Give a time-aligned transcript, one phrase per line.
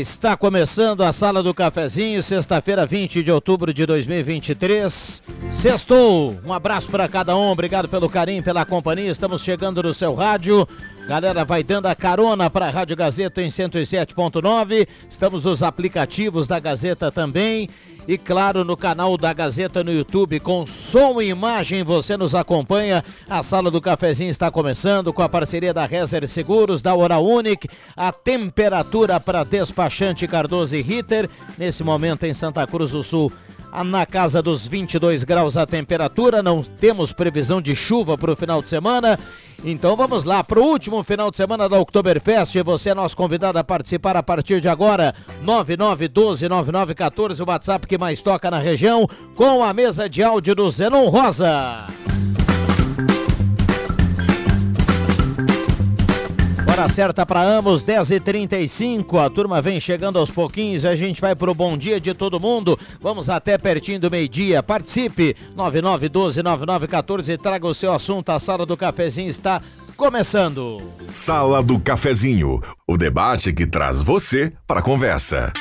[0.00, 5.22] Está começando a Sala do Cafezinho, sexta-feira, 20 de outubro de 2023.
[5.50, 9.10] Sextou, um abraço para cada um, obrigado pelo carinho, pela companhia.
[9.10, 10.68] Estamos chegando no seu rádio.
[11.08, 14.88] Galera, vai dando a carona para a Rádio Gazeta em 107.9.
[15.08, 17.68] Estamos nos aplicativos da Gazeta também
[18.08, 23.04] e claro no canal da Gazeta no YouTube com som e imagem você nos acompanha.
[23.28, 27.68] A sala do cafezinho está começando com a parceria da Rezer Seguros, da Oral Unique,
[27.96, 33.32] a temperatura para despachante Cardoso e Ritter nesse momento em Santa Cruz do Sul
[33.84, 38.62] na casa dos 22 graus a temperatura, não temos previsão de chuva para o final
[38.62, 39.18] de semana.
[39.64, 42.56] Então vamos lá para o último final de semana da Oktoberfest.
[42.62, 45.14] Você é nosso convidado a participar a partir de agora.
[45.44, 51.08] 99129914, o WhatsApp que mais toca na região, com a mesa de áudio do Zenon
[51.08, 51.86] Rosa.
[56.76, 59.24] Hora certa para ambos, 10h35.
[59.24, 60.84] A turma vem chegando aos pouquinhos.
[60.84, 62.78] A gente vai para o bom dia de todo mundo.
[63.00, 64.62] Vamos até pertinho do meio-dia.
[64.62, 65.34] Participe!
[65.56, 67.38] 99129914.
[67.38, 68.28] Traga o seu assunto.
[68.28, 69.62] A sala do cafezinho está
[69.96, 70.82] começando.
[71.14, 72.60] Sala do cafezinho.
[72.86, 75.54] O debate que traz você para a conversa.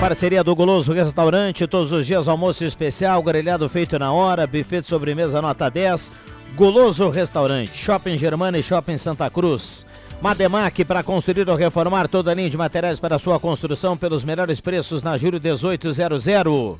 [0.00, 4.88] Parceria do Goloso Restaurante, todos os dias almoço especial, grelhado feito na hora, buffet de
[4.88, 6.12] sobremesa nota 10.
[6.54, 9.86] Goloso Restaurante, Shopping Germana e Shopping Santa Cruz.
[10.20, 14.60] Mademac para construir ou reformar toda a linha de materiais para sua construção pelos melhores
[14.60, 16.76] preços na Júlio 1800.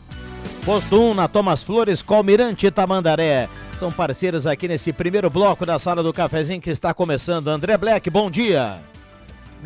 [0.64, 3.48] Posto 1 na Thomas Flores, Colmirante Tamandaré.
[3.78, 7.48] São parceiros aqui nesse primeiro bloco da sala do cafezinho que está começando.
[7.48, 8.76] André Black, bom dia.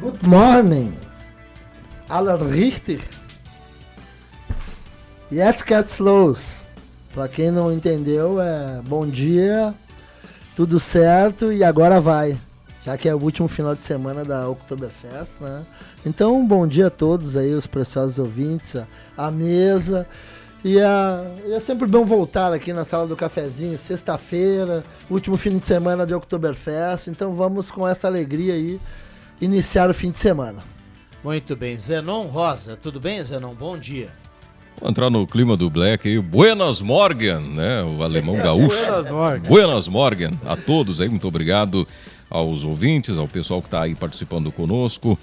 [0.00, 0.92] Good morning.
[2.08, 3.19] Alan Richter.
[5.32, 6.64] Jetzt geht's los.
[7.14, 9.72] Pra quem não entendeu, é bom dia,
[10.56, 12.36] tudo certo e agora vai.
[12.84, 15.64] Já que é o último final de semana da Oktoberfest, né?
[16.04, 18.86] Então, bom dia a todos aí, os preciosos ouvintes, a,
[19.16, 20.04] a mesa.
[20.64, 25.58] E, a, e é sempre bom voltar aqui na sala do cafezinho, sexta-feira, último fim
[25.58, 27.06] de semana de Oktoberfest.
[27.06, 28.80] Então vamos com essa alegria aí
[29.40, 30.58] iniciar o fim de semana.
[31.22, 31.78] Muito bem.
[31.78, 33.54] Zenon Rosa, tudo bem, Zenon?
[33.54, 34.10] Bom dia.
[34.82, 36.18] Entrar no clima do Black aí.
[36.18, 37.82] Buenas Morgen, né?
[37.82, 38.76] O alemão gaúcho.
[38.76, 39.48] Buenas Morgen.
[39.48, 41.08] Buenas Morgen a todos aí.
[41.08, 41.86] Muito obrigado
[42.30, 45.18] aos ouvintes, ao pessoal que está aí participando conosco.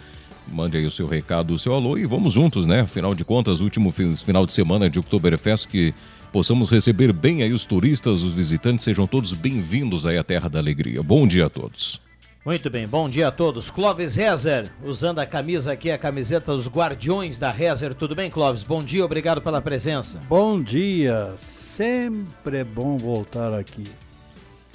[0.47, 2.81] Mande aí o seu recado, o seu alô e vamos juntos, né?
[2.81, 5.93] Afinal de contas, último final de semana de Oktoberfest que
[6.31, 10.59] possamos receber bem aí os turistas, os visitantes, sejam todos bem-vindos aí à Terra da
[10.59, 11.03] Alegria.
[11.03, 12.06] Bom dia a todos.
[12.47, 13.69] Muito bem, bom dia a todos.
[13.69, 17.93] Clóvis Rezer, usando a camisa aqui, a camiseta dos Guardiões da Rezer.
[17.93, 18.63] Tudo bem, Clóvis?
[18.63, 20.17] Bom dia, obrigado pela presença.
[20.29, 23.83] Bom dia, sempre é bom voltar aqui.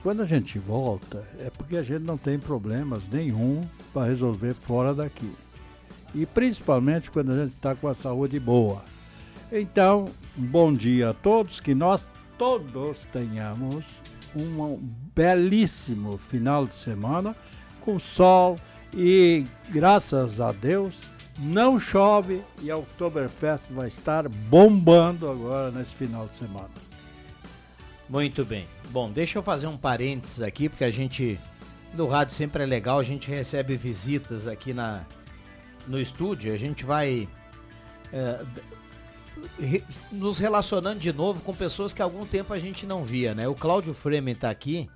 [0.03, 4.93] Quando a gente volta, é porque a gente não tem problemas nenhum para resolver fora
[4.93, 5.33] daqui.
[6.15, 8.85] E principalmente quando a gente está com a saúde boa.
[9.51, 10.05] Então,
[10.37, 13.83] bom dia a todos, que nós todos tenhamos
[14.37, 14.79] um
[15.15, 17.35] belíssimo final de semana
[17.85, 18.59] com sol
[18.95, 20.95] e graças a Deus
[21.39, 26.71] não chove e a Oktoberfest vai estar bombando agora nesse final de semana.
[28.09, 28.67] Muito bem.
[28.91, 31.41] Bom, deixa eu fazer um parênteses aqui, porque a gente,
[31.95, 35.05] no rádio sempre é legal, a gente recebe visitas aqui na,
[35.87, 37.27] no estúdio, a gente vai
[38.13, 38.45] é,
[40.11, 43.49] nos relacionando de novo com pessoas que há algum tempo a gente não via, né?
[43.49, 44.91] O Cláudio Fremen está aqui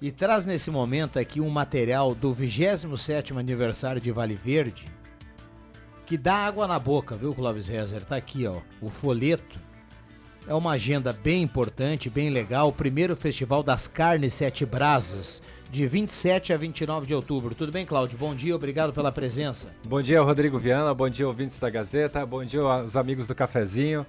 [0.00, 4.98] e traz nesse momento aqui um material do 27º aniversário de Vale Verde
[6.08, 8.02] que dá água na boca, viu, Clóvis Rezer?
[8.02, 9.60] Tá aqui, ó, o folheto.
[10.46, 12.68] É uma agenda bem importante, bem legal.
[12.68, 17.54] O primeiro Festival das Carnes Sete Brasas, de 27 a 29 de outubro.
[17.54, 18.16] Tudo bem, Cláudio?
[18.16, 19.68] Bom dia, obrigado pela presença.
[19.84, 20.94] Bom dia, Rodrigo Viana.
[20.94, 22.24] Bom dia, ouvintes da Gazeta.
[22.24, 24.06] Bom dia aos amigos do Cafezinho.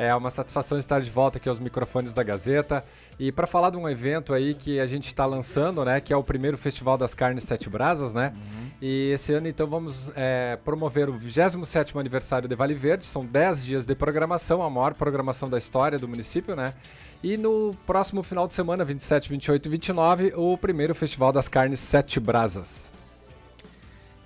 [0.00, 2.84] É uma satisfação estar de volta aqui aos microfones da Gazeta.
[3.18, 6.16] E para falar de um evento aí que a gente está lançando, né, que é
[6.16, 8.32] o primeiro Festival das Carnes Sete Brasas, né?
[8.36, 8.70] Uhum.
[8.80, 13.04] E esse ano então vamos é, promover o 27º aniversário de Vale Verde.
[13.04, 16.74] São 10 dias de programação, a maior programação da história do município, né?
[17.20, 21.80] E no próximo final de semana, 27, 28 e 29, o primeiro Festival das Carnes
[21.80, 22.86] Sete Brasas.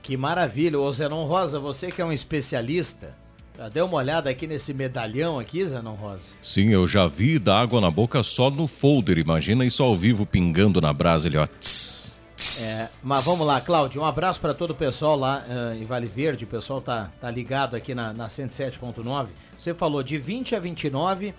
[0.02, 0.78] Que maravilha.
[0.78, 3.21] Ô Zenon Rosa, você que é um especialista,
[3.56, 6.34] já deu uma olhada aqui nesse medalhão aqui, Zenon Rosa?
[6.40, 9.18] Sim, eu já vi dar água na boca só no folder.
[9.18, 11.46] Imagina isso ao vivo pingando na brasa ali, ó.
[11.46, 14.00] Tss, tss, é, mas vamos lá, Cláudio.
[14.00, 16.44] Um abraço para todo o pessoal lá uh, em Vale Verde.
[16.44, 19.26] O pessoal tá, tá ligado aqui na, na 107.9.
[19.58, 21.34] Você falou de 20 a 29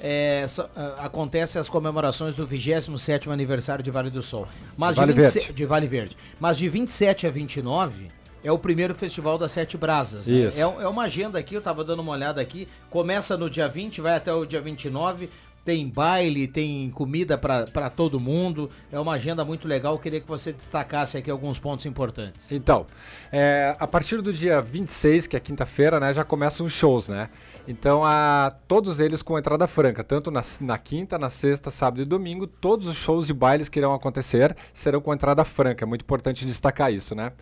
[0.00, 0.68] é, so, uh,
[0.98, 4.46] acontece as comemorações do 27º aniversário de Vale do Sol.
[4.76, 5.52] Mas vale de, 20, Verde.
[5.52, 6.16] de Vale Verde.
[6.38, 8.08] Mas de 27 a 29
[8.44, 10.26] é o primeiro festival das Sete Brasas.
[10.26, 10.34] Né?
[10.34, 10.58] Isso.
[10.58, 12.68] É, é, uma agenda aqui, eu estava dando uma olhada aqui.
[12.90, 15.30] Começa no dia 20, vai até o dia 29
[15.64, 18.70] tem baile, tem comida para todo mundo.
[18.92, 19.94] É uma agenda muito legal.
[19.94, 22.52] Eu queria que você destacasse aqui alguns pontos importantes.
[22.52, 22.86] Então,
[23.32, 27.30] é, a partir do dia 26, que é quinta-feira, né, já começam os shows, né?
[27.66, 32.04] Então, a, todos eles com entrada franca, tanto na, na, quinta, na sexta, sábado e
[32.04, 35.82] domingo, todos os shows de bailes que irão acontecer serão com entrada franca.
[35.82, 37.32] É muito importante destacar isso, né?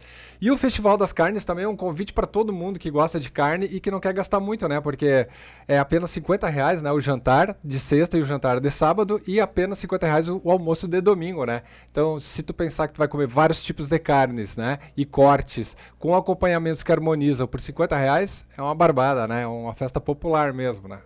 [0.41, 3.33] E o Festival das Carnes também é um convite para todo mundo que gosta de
[3.33, 4.81] carne e que não quer gastar muito, né?
[4.81, 5.27] Porque
[5.67, 9.41] é apenas 50 reais né, o jantar de sexta e o jantar de sábado e
[9.41, 11.63] apenas 50 reais o, o almoço de domingo, né?
[11.91, 14.79] Então, se tu pensar que tu vai comer vários tipos de carnes, né?
[14.97, 19.43] E cortes, com acompanhamentos que harmonizam por 50 reais, é uma barbada, né?
[19.43, 20.12] É uma festa popular
[20.53, 21.01] mesmo, né?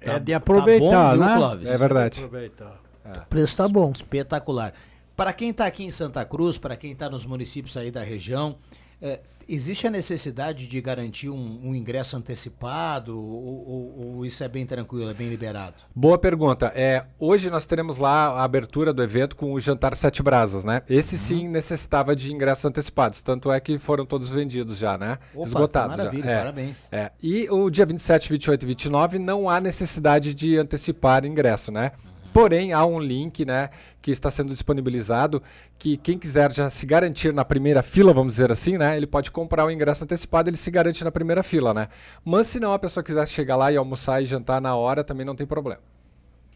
[0.00, 1.36] É tá, de aproveitar, tá bom, viu, né?
[1.36, 1.68] Clóvis?
[1.68, 2.24] É verdade.
[2.24, 2.80] Aproveitar.
[3.04, 3.18] É.
[3.18, 3.90] O preço tá bom.
[3.90, 4.72] Espetacular.
[5.16, 8.56] Para quem está aqui em Santa Cruz, para quem está nos municípios aí da região,
[9.00, 14.48] é, existe a necessidade de garantir um, um ingresso antecipado ou, ou, ou, isso é
[14.48, 15.74] bem tranquilo, é bem liberado?
[15.94, 16.70] Boa pergunta.
[16.74, 20.82] É, hoje nós teremos lá a abertura do evento com o Jantar Sete Brasas, né?
[20.88, 21.20] Esse uhum.
[21.20, 25.18] sim necessitava de ingressos antecipados, tanto é que foram todos vendidos já, né?
[25.34, 26.30] Opa, Esgotados maravilha, já.
[26.30, 26.88] É, parabéns.
[26.92, 27.12] É.
[27.22, 31.92] E o dia 27, 28 e 29 não há necessidade de antecipar ingresso, né?
[32.32, 33.70] Porém, há um link né,
[34.00, 35.42] que está sendo disponibilizado
[35.78, 39.30] que quem quiser já se garantir na primeira fila, vamos dizer assim, né, ele pode
[39.30, 41.72] comprar o ingresso antecipado, ele se garante na primeira fila.
[41.72, 41.88] Né?
[42.24, 45.26] Mas se não a pessoa quiser chegar lá e almoçar e jantar na hora, também
[45.26, 45.80] não tem problema.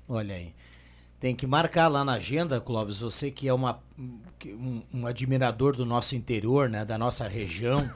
[0.09, 0.55] Olha aí.
[1.19, 3.79] Tem que marcar lá na agenda, Clóvis, você que é uma,
[4.45, 7.89] um, um admirador do nosso interior, né, da nossa região.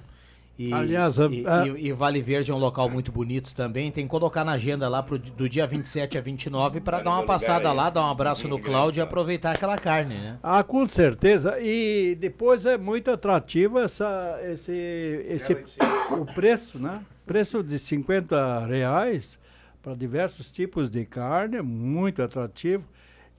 [0.59, 1.67] E, Aliás, a, e, a...
[1.67, 3.91] E, e, Vale Verde é um local muito bonito também.
[3.93, 7.25] Tem que colocar na agenda lá pro, do dia 27 a 29 para dar uma
[7.25, 10.39] passada lá, dar um abraço no Cláudio e aproveitar aquela carne, né?
[10.43, 11.59] Ah, com certeza.
[11.61, 14.73] E depois é muito atrativo essa, esse,
[15.29, 15.53] esse
[16.13, 17.01] o preço, né?
[17.27, 19.39] Preço de 50 reais
[19.83, 22.85] para diversos tipos de carne, muito atrativo.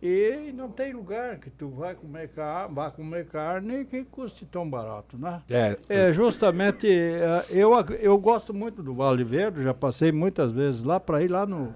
[0.02, 4.70] E não tem lugar que tu vai comer, car vai comer carne que custe tão
[4.70, 5.42] barato, né?
[5.50, 10.84] É, é justamente, é, eu, eu gosto muito do Vale Verde, já passei muitas vezes
[10.84, 11.74] lá para ir lá no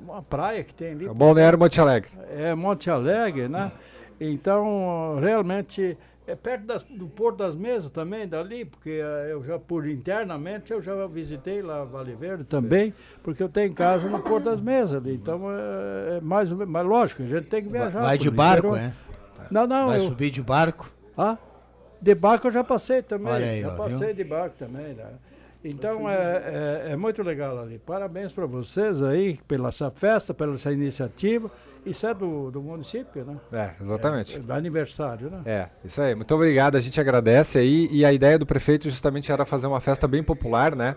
[0.00, 1.06] uma praia que tem ali.
[1.06, 2.10] É Balneário Monte Alegre.
[2.30, 3.70] É, Monte Alegre, né?
[4.20, 9.58] Então, realmente é perto das, do Porto das Mesas também, dali, porque uh, eu já,
[9.58, 12.96] por internamente, eu já visitei lá Vale Verde também, Sim.
[13.22, 15.14] porque eu tenho casa no Porto das Mesas ali.
[15.14, 18.00] Então, é, é mais, mais lógico, a gente tem que viajar.
[18.00, 18.92] Vai de barco, é?
[19.50, 19.88] Não, não.
[19.88, 20.90] Vai eu, subir de barco?
[21.16, 21.36] Ah,
[22.00, 23.32] de barco eu já passei também.
[23.32, 24.16] Aí, já ó, passei viu?
[24.16, 25.06] de barco também, né?
[25.64, 27.78] Então é, é, é, muito legal ali.
[27.78, 31.50] Parabéns para vocês aí pela essa festa, pela essa iniciativa.
[31.84, 33.36] Isso é do, do município, né?
[33.52, 34.36] É, exatamente.
[34.36, 35.42] É, é do aniversário, né?
[35.44, 36.14] É, isso aí.
[36.14, 37.88] Muito obrigado, a gente agradece aí.
[37.90, 40.96] E a ideia do prefeito justamente era fazer uma festa bem popular, né?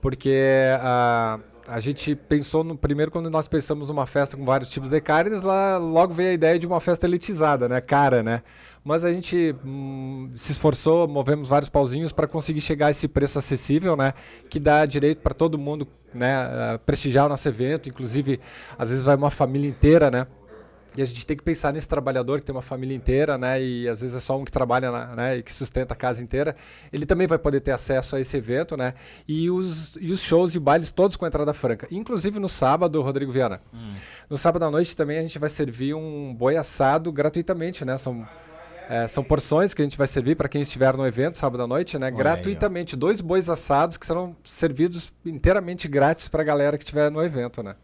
[0.00, 0.34] Porque
[0.80, 1.38] a.
[1.68, 5.42] A gente pensou no primeiro quando nós pensamos numa festa com vários tipos de carnes,
[5.42, 8.42] lá logo veio a ideia de uma festa elitizada, né, cara, né?
[8.84, 13.38] Mas a gente hum, se esforçou, movemos vários pauzinhos para conseguir chegar a esse preço
[13.38, 14.12] acessível, né,
[14.50, 18.40] que dá direito para todo mundo, né, prestigiar o nosso evento, inclusive
[18.76, 20.26] às vezes vai uma família inteira, né?
[20.96, 23.62] E a gente tem que pensar nesse trabalhador que tem uma família inteira, né?
[23.62, 25.36] E às vezes é só um que trabalha, na, né?
[25.38, 26.54] E que sustenta a casa inteira.
[26.92, 28.94] Ele também vai poder ter acesso a esse evento, né?
[29.26, 31.86] E os, e os shows e bailes todos com entrada franca.
[31.90, 33.62] Inclusive no sábado, Rodrigo Viana.
[33.72, 33.92] Hum.
[34.28, 37.96] No sábado à noite também a gente vai servir um boi assado gratuitamente, né?
[37.96, 38.26] São
[38.88, 41.66] é, são porções que a gente vai servir para quem estiver no evento sábado à
[41.66, 42.08] noite, né?
[42.08, 42.94] Olha gratuitamente.
[42.94, 47.22] Aí, Dois bois assados que serão servidos inteiramente grátis para a galera que estiver no
[47.22, 47.74] evento, né?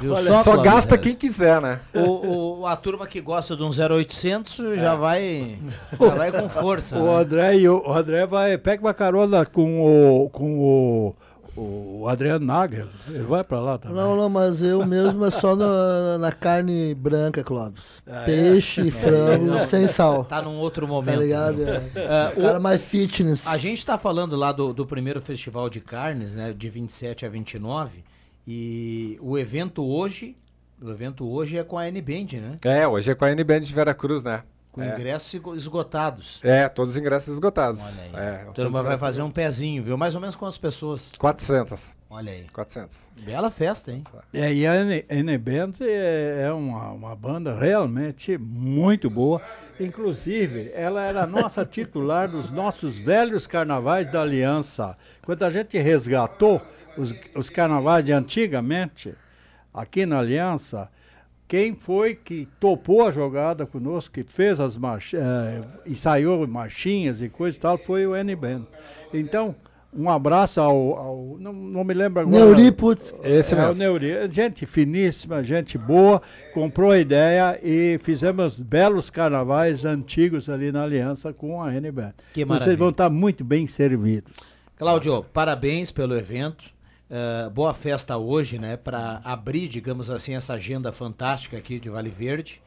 [0.00, 1.80] Olha, só, gasta quem quiser, né?
[1.94, 4.76] O, o, a turma que gosta de um 0800 é.
[4.76, 5.58] já, vai,
[6.00, 6.96] já vai com força.
[7.02, 7.20] O, né?
[7.20, 11.14] André, o André vai, pega uma carona com o, com o
[11.54, 13.96] o Adriano Nagel, ele vai para lá também.
[13.96, 18.02] Não, não, mas eu mesmo é só na, na carne branca, Clóvis.
[18.06, 18.24] Ah, é?
[18.24, 18.90] Peixe, é?
[18.90, 20.24] frango, é, sem sal.
[20.24, 21.14] Tá num outro momento.
[21.14, 21.58] Tá ligado?
[21.58, 21.90] Né?
[21.94, 22.32] É.
[22.38, 23.46] Uh, cara mais fitness.
[23.46, 27.28] A gente tá falando lá do, do primeiro festival de carnes, né, de 27 a
[27.28, 28.02] 29,
[28.46, 30.36] e o evento hoje,
[30.80, 32.58] o evento hoje é com a N-Band, né?
[32.64, 34.42] É, hoje é com a N-Band de Veracruz, né?
[34.72, 34.94] Com é.
[34.94, 36.40] ingressos esgotados.
[36.42, 37.82] É, todos os ingressos esgotados.
[37.92, 38.26] Olha aí.
[38.26, 39.98] É, então vai fazer um pezinho, viu?
[39.98, 41.12] Mais ou menos quantas pessoas?
[41.18, 41.94] 400.
[42.08, 42.46] Olha aí.
[42.50, 43.06] 400.
[43.22, 44.00] Bela festa, hein?
[44.32, 49.42] É, e a N-Band é, é uma, uma banda realmente muito boa.
[49.78, 54.96] Inclusive, ela era nossa titular dos nossos velhos carnavais da Aliança.
[55.22, 56.62] Quando a gente resgatou
[56.96, 59.14] os, os carnavais de antigamente,
[59.72, 60.88] aqui na Aliança,
[61.48, 67.28] quem foi que topou a jogada conosco, que fez as marchinhas, eh, ensaiou marchinhas e
[67.28, 68.66] coisa e tal, foi o N-Band.
[69.12, 69.54] Então,
[69.94, 72.46] um abraço ao, ao não, não, me lembro agora.
[72.46, 73.14] Neuri, putz.
[73.22, 73.74] Esse é, mesmo.
[73.74, 76.22] O Neuri, gente finíssima, gente boa,
[76.54, 82.14] comprou a ideia e fizemos belos carnavais antigos ali na aliança com a N-Band.
[82.46, 84.38] Vocês vão estar muito bem servidos.
[84.78, 86.64] Cláudio, parabéns pelo evento.
[87.12, 92.08] Uh, boa festa hoje, né, para abrir, digamos assim, essa agenda fantástica aqui de Vale
[92.08, 92.62] Verde.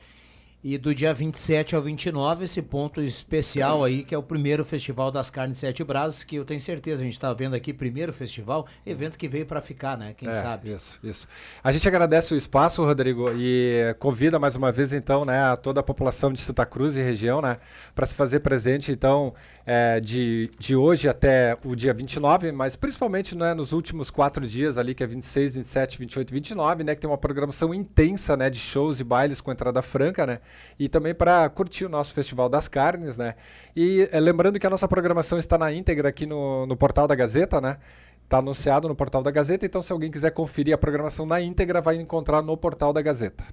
[0.63, 5.11] E do dia 27 ao 29, esse ponto especial aí, que é o primeiro Festival
[5.11, 8.65] das Carnes Sete Brasas, que eu tenho certeza, a gente está vendo aqui, primeiro festival,
[8.83, 10.15] evento que veio para ficar, né?
[10.17, 10.71] Quem é, sabe?
[10.71, 11.27] Isso, isso.
[11.63, 15.81] A gente agradece o espaço, Rodrigo, e convida mais uma vez, então, né, a toda
[15.81, 17.57] a população de Santa Cruz e região, né,
[17.93, 23.35] para se fazer presente, então, é, de, de hoje até o dia 29, mas principalmente
[23.35, 27.01] né, nos últimos quatro dias ali, que é 26, 27, 28 e 29, né, que
[27.01, 30.39] tem uma programação intensa, né, de shows e bailes com entrada franca, né,
[30.77, 33.35] e também para curtir o nosso Festival das Carnes, né?
[33.75, 37.15] E é, lembrando que a nossa programação está na íntegra aqui no, no portal da
[37.15, 37.77] Gazeta, né?
[38.23, 41.81] Está anunciado no portal da Gazeta, então se alguém quiser conferir a programação na íntegra,
[41.81, 43.45] vai encontrar no portal da Gazeta.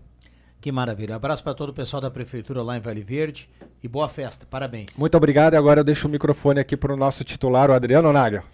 [0.62, 1.16] Que maravilha.
[1.16, 3.50] Abraço para todo o pessoal da prefeitura lá em Vale Verde
[3.82, 4.46] e boa festa.
[4.48, 4.96] Parabéns.
[4.96, 5.54] Muito obrigado.
[5.54, 8.44] E agora eu deixo o microfone aqui para o nosso titular, o Adriano Nagel.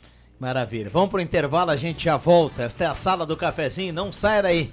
[0.40, 0.88] Maravilha.
[0.90, 2.62] Vamos para o intervalo, a gente já volta.
[2.62, 3.92] Esta é a sala do cafezinho.
[3.92, 4.72] Não saia daí.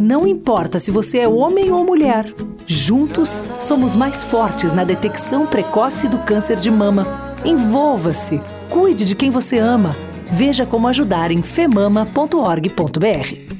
[0.00, 2.32] Não importa se você é homem ou mulher,
[2.64, 7.34] juntos somos mais fortes na detecção precoce do câncer de mama.
[7.44, 8.40] Envolva-se,
[8.70, 9.94] cuide de quem você ama.
[10.32, 13.59] Veja como ajudar em femama.org.br.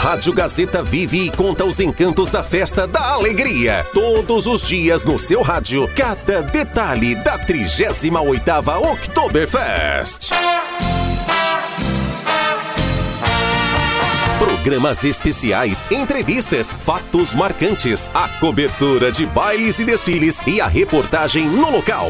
[0.00, 3.86] Rádio Gazeta vive e conta os encantos da festa da alegria.
[3.92, 10.30] Todos os dias no seu rádio, cada detalhe da 38ª Oktoberfest.
[14.38, 21.70] Programas especiais, entrevistas, fatos marcantes, a cobertura de bailes e desfiles e a reportagem no
[21.70, 22.08] local.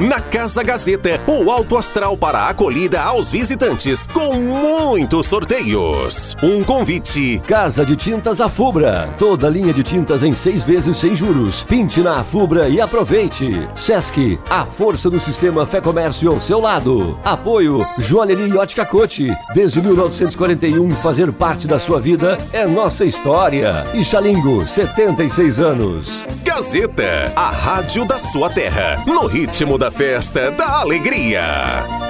[0.00, 6.34] Na Casa Gazeta, o alto astral para a acolhida aos visitantes, com muitos sorteios.
[6.42, 7.38] Um convite.
[7.46, 9.10] Casa de Tintas Afubra.
[9.18, 11.64] Toda linha de tintas em seis vezes sem juros.
[11.64, 13.68] Pinte na Afubra e aproveite.
[13.74, 17.20] Sesc, a força do sistema Fé Comércio ao seu lado.
[17.22, 19.30] Apoio Joalheria Ótica Cote.
[19.54, 23.84] Desde 1941, fazer parte da sua vida é nossa história.
[23.92, 26.22] E Xalingo, 76 anos.
[26.42, 32.09] Gazeta, a rádio da sua terra, no ritmo da festa da alegria.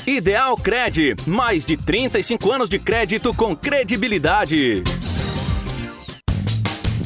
[0.05, 4.83] Ideal Cred, mais de 35 anos de crédito com credibilidade.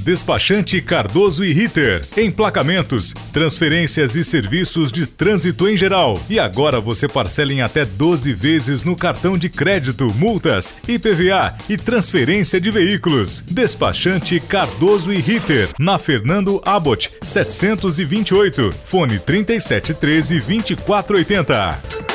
[0.06, 2.06] Despachante Cardoso e Ritter.
[2.16, 6.22] Emplacamentos, transferências e serviços de trânsito em geral.
[6.30, 11.76] E agora você parcela em até 12 vezes no cartão de crédito, multas, IPVA e
[11.76, 13.42] transferência de veículos.
[13.42, 15.70] Despachante Cardoso e Ritter.
[15.80, 18.76] Na Fernando Abbott, 728.
[18.84, 22.15] Fone 3713 2480.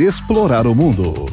[0.00, 1.26] explorar o mundo.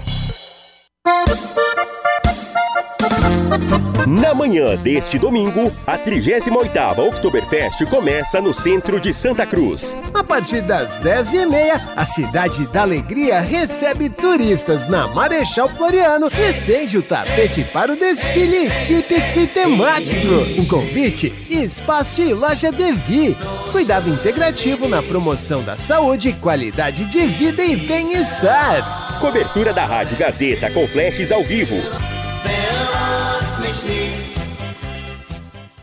[4.10, 9.96] Na manhã deste domingo, a 38ª Oktoberfest começa no centro de Santa Cruz.
[10.12, 16.98] A partir das 10h30, a Cidade da Alegria recebe turistas na Marechal Floriano e estende
[16.98, 20.60] o tapete para o desfile típico e temático.
[20.60, 23.38] Um convite, espaço e loja Devi.
[23.72, 29.20] Cuidado integrativo na promoção da saúde, qualidade de vida e bem-estar.
[29.22, 31.76] Cobertura da Rádio Gazeta com flashes ao vivo.
[33.72, 34.49] see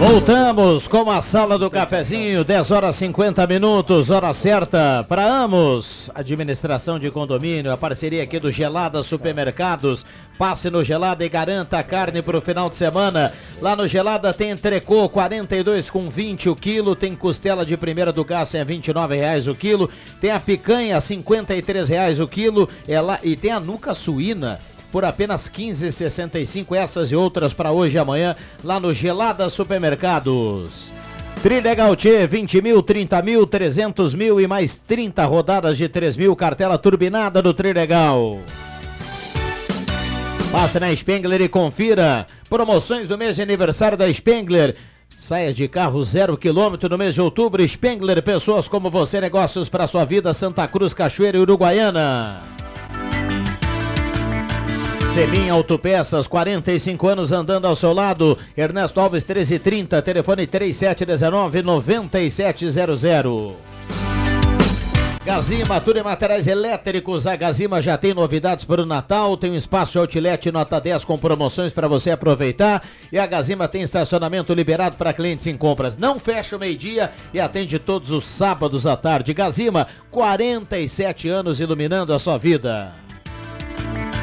[0.00, 6.98] Voltamos com a sala do cafezinho, 10 horas 50 minutos, hora certa para Amos, administração
[6.98, 10.06] de condomínio, a parceria aqui do Gelada Supermercados.
[10.38, 13.34] Passe no Gelada e garanta a carne para o final de semana.
[13.60, 18.24] Lá no Gelada tem entrecô 42 com 20 o quilo, tem costela de primeira do
[18.24, 23.20] gás é 29 reais o quilo, tem a picanha 53 reais o quilo, é lá,
[23.22, 24.58] e tem a nuca suína
[24.92, 26.76] por apenas 15,65.
[26.76, 30.92] Essas e outras para hoje e amanhã lá no Gelada Supermercados.
[31.42, 36.36] Trilegal T, 20 mil, 30 mil, 300 mil e mais 30 rodadas de 3 mil.
[36.36, 38.40] Cartela turbinada do Trilegal.
[40.52, 42.26] Passe na Spengler e confira.
[42.48, 44.74] Promoções do mês de aniversário da Spengler.
[45.16, 47.66] Saia de carro zero quilômetro no mês de outubro.
[47.66, 50.34] Spengler, pessoas como você, negócios para sua vida.
[50.34, 52.40] Santa Cruz, Cachoeira e Uruguaiana.
[55.14, 58.38] Selim Autopeças, 45 anos andando ao seu lado.
[58.56, 63.54] Ernesto Alves 1330, telefone 3719 9700.
[65.24, 67.26] Gazima, tudo em materiais elétricos.
[67.26, 69.36] A Gazima já tem novidades para o Natal.
[69.36, 72.84] Tem um espaço outlet nota 10 com promoções para você aproveitar.
[73.10, 75.96] E a Gazima tem estacionamento liberado para clientes em compras.
[75.96, 79.34] Não fecha o meio-dia e atende todos os sábados à tarde.
[79.34, 82.92] Gazima, 47 anos iluminando a sua vida.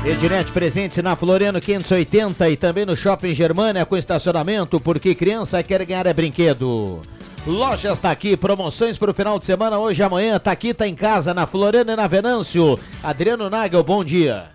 [0.07, 5.85] Ednet presente na Floriano 580 e também no Shopping Germânia com estacionamento, porque criança quer
[5.85, 7.01] ganhar é brinquedo.
[7.45, 10.39] Lojas tá aqui, promoções para o final de semana hoje e amanhã.
[10.39, 12.79] Tá aqui, tá em casa, na Floriano e na Venâncio.
[13.03, 14.45] Adriano Nagel, bom dia.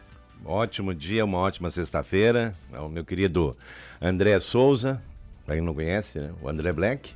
[0.43, 2.55] Ótimo dia, uma ótima sexta-feira.
[2.73, 3.55] É o meu querido
[4.01, 5.03] André Souza,
[5.45, 6.31] para quem não conhece, né?
[6.43, 7.11] o André Black.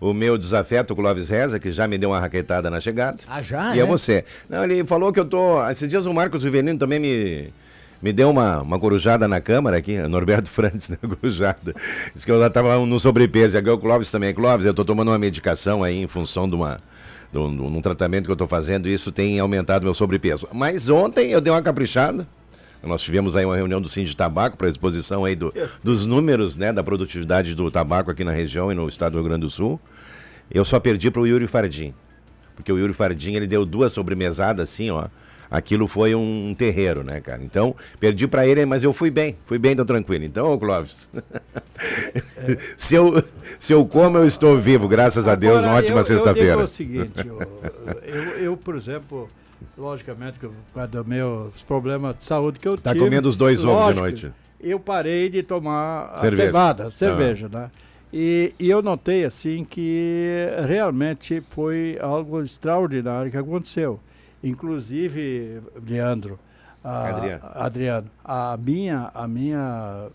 [0.00, 3.18] O meu desafeto Clóvis Reza, que já me deu uma raquetada na chegada.
[3.28, 3.76] Ah, já?
[3.76, 4.24] E é, é você.
[4.48, 5.62] Não, ele falou que eu tô.
[5.68, 7.52] Esses dias o Marcos Rivelino também me,
[8.04, 10.98] me deu uma, uma corujada na câmara aqui, Norberto Frantes, né?
[11.00, 11.74] Corujada.
[12.14, 13.56] Diz que eu já tava no sobrepeso.
[13.56, 14.34] E aqui o Clóvis também.
[14.34, 16.80] Clóvis, eu tô tomando uma medicação aí em função de uma.
[17.34, 20.46] Um, tratamento que eu tô fazendo, isso tem aumentado meu sobrepeso.
[20.52, 22.28] Mas ontem eu dei uma caprichada.
[22.82, 26.54] Nós tivemos aí uma reunião do Sim de Tabaco para exposição aí do, dos números
[26.54, 29.50] né, da produtividade do tabaco aqui na região e no estado do Rio Grande do
[29.50, 29.80] Sul.
[30.48, 31.94] Eu só perdi para o Yuri Fardim.
[32.54, 35.06] Porque o Yuri Fardim ele deu duas sobremesadas assim, ó.
[35.54, 37.40] Aquilo foi um terreiro, né, cara?
[37.44, 40.24] Então, perdi para ele, mas eu fui bem, fui bem, tô tranquilo.
[40.24, 41.08] Então, ô Clóvis,
[42.76, 43.22] se, eu,
[43.60, 46.52] se eu como, eu estou vivo, graças a Deus, uma ótima sexta-feira.
[46.52, 47.40] Eu digo o seguinte, eu,
[48.04, 49.28] eu, eu, por exemplo,
[49.78, 53.04] logicamente, por causa dos meus problemas de saúde que eu Tá tive...
[53.04, 54.32] comendo os dois ovos de noite.
[54.60, 56.42] Eu parei de tomar a Cerveja.
[56.46, 56.90] cevada, Ah.
[56.90, 57.70] cerveja, né?
[58.12, 64.00] E, e eu notei, assim, que realmente foi algo extraordinário que aconteceu.
[64.48, 66.38] Inclusive, Leandro,
[66.82, 67.40] a- Adriano.
[67.54, 70.08] Adriano, a minha, a minha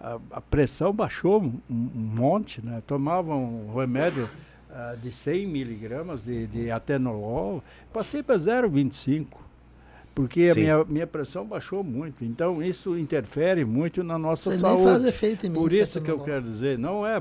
[0.00, 2.82] a, a pressão baixou um, um monte, né?
[2.86, 4.28] Tomava um remédio
[4.70, 9.26] ah, de 100 miligramas de, de atenolol, passei para 0,25,
[10.14, 10.60] porque a Sim.
[10.60, 12.24] minha, minha pressão baixou muito.
[12.24, 14.84] Então, isso interfere muito na nossa Você nem saúde.
[14.84, 17.20] faz efeito em mim, Por isso que eu quero dizer, não é...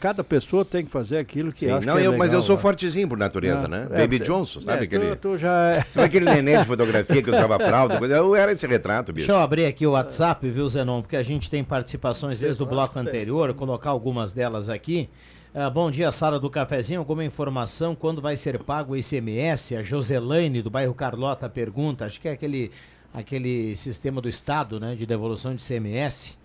[0.00, 2.38] Cada pessoa tem que fazer aquilo que Sim, acha não, que é eu, mas eu
[2.38, 2.62] legal, sou né?
[2.62, 3.88] fortezinho por natureza, É, né?
[3.90, 5.16] é, Baby é, Johnson, sabe é, aquele.
[5.16, 7.98] tu- tu já é- Sabe aquele neném de fotografia que usava fralda?
[7.98, 8.14] coisa?
[8.16, 9.26] Eu era esse retrato, bicho.
[9.26, 11.00] Deixa eu abrir aqui o WhatsApp, viu, Zenon?
[11.02, 15.08] Porque a gente tem participações desde o bloco anterior, colocar algumas delas aqui.
[15.54, 17.00] Ah, bom dia, Sala do Cafezinho.
[17.00, 19.74] Alguma informação quando vai ser pago o ICMS?
[19.74, 22.04] A Joselaine, do bairro Carlota, pergunta.
[22.04, 22.70] Acho que é aquele,
[23.12, 26.36] aquele sistema do Estado, né, de devolução de ICMS.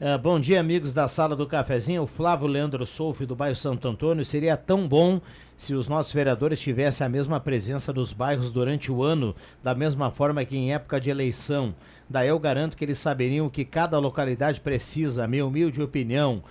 [0.00, 2.04] Ah, bom dia, amigos da Sala do Cafezinho.
[2.04, 4.24] O Flávio Leandro Solfi, do bairro Santo Antônio.
[4.24, 5.20] Seria tão bom
[5.56, 10.12] se os nossos vereadores tivessem a mesma presença dos bairros durante o ano, da mesma
[10.12, 11.74] forma que em época de eleição.
[12.08, 15.26] Daí eu garanto que eles saberiam o que cada localidade precisa.
[15.26, 16.44] Minha humilde opinião.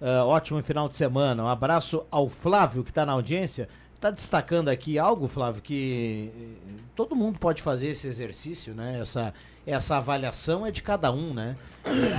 [0.00, 1.42] Ah, ótimo final de semana.
[1.42, 3.68] Um abraço ao Flávio, que está na audiência.
[3.96, 9.00] Está destacando aqui algo, Flávio, que eh, todo mundo pode fazer esse exercício, né?
[9.00, 9.34] Essa,
[9.66, 11.54] essa avaliação é de cada um, né?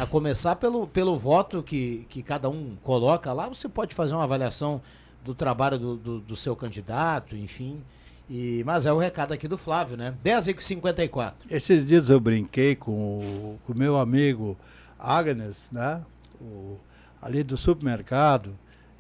[0.02, 4.24] A começar pelo, pelo voto que, que cada um coloca lá, você pode fazer uma
[4.24, 4.82] avaliação
[5.24, 7.82] do trabalho do, do, do seu candidato, enfim.
[8.30, 10.14] E, mas é o recado aqui do Flávio, né?
[10.22, 11.48] 10 e 54.
[11.50, 14.58] Esses dias eu brinquei com o, com meu amigo
[15.00, 16.02] Agnes, né?
[16.42, 16.78] O-
[17.22, 18.54] ali do supermercado.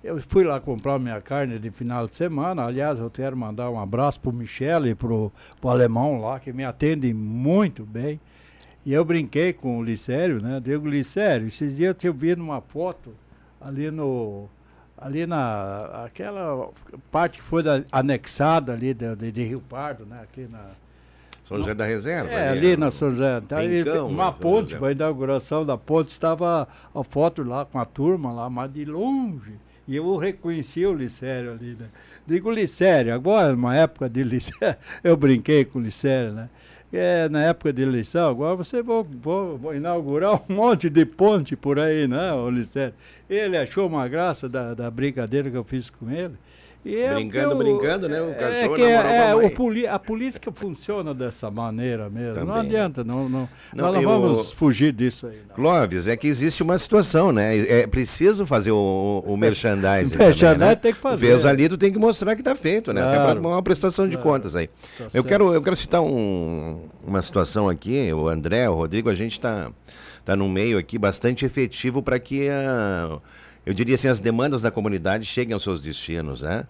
[0.03, 2.63] Eu fui lá comprar minha carne de final de semana.
[2.63, 6.63] Aliás, eu quero mandar um abraço pro Michele e pro, pro alemão lá, que me
[6.63, 8.19] atendem muito bem.
[8.87, 10.61] E eu brinquei com o Licério, né?
[10.63, 13.13] Digo, Licério, esses dias eu tinha visto uma foto
[13.59, 14.47] ali no.
[14.97, 16.05] Ali na.
[16.05, 16.69] aquela
[17.11, 20.21] parte que foi da- anexada ali de, de, de Rio Pardo, né?
[20.23, 20.67] Aqui na.
[21.43, 22.29] São José da Reserva.
[22.31, 23.39] É, ali, ali na São José.
[23.43, 27.65] Então, ele- Rincão, uma né, ponte, para a inauguração da ponte, estava a foto lá
[27.65, 29.55] com a turma lá, mas de longe.
[29.85, 31.87] E eu reconheci o Licério ali, né?
[32.25, 36.49] Digo, Licério, agora, numa época de Licério, eu brinquei com o Licério, né?
[36.91, 41.55] É, na época de eleição, agora você vou, vou, vou inaugurar um monte de ponte
[41.55, 42.93] por aí, né, o Licério?
[43.29, 46.35] Ele achou uma graça da, da brincadeira que eu fiz com ele.
[46.85, 48.21] É o Brincando, eu- brincando, né?
[48.21, 52.45] O é que é, é, o poli- a política funciona dessa maneira mesmo.
[52.45, 52.69] Não Também.
[52.71, 55.39] adianta, não, não, Não, nós não eu- vamos fugir disso aí.
[55.53, 57.57] Clóvis, é que existe uma situação, né?
[57.57, 60.15] É preciso fazer o, o merchandising.
[60.17, 60.75] Merchandising também, né?
[60.75, 61.25] tem que fazer.
[61.27, 63.01] Fez ali, tu tem que mostrar que tá feito, né?
[63.01, 63.41] Até Claro.
[63.41, 64.29] para uma prestação de Claro.
[64.29, 64.67] contas aí.
[64.67, 65.25] Tá eu, certo.
[65.27, 69.71] quero, eu quero citar um- uma situação aqui, o André, o Rodrigo, a gente está
[70.23, 73.17] tá num meio aqui bastante efetivo para que, a,
[73.67, 76.65] eu diria assim, as demandas da comunidade cheguem aos seus destinos, né?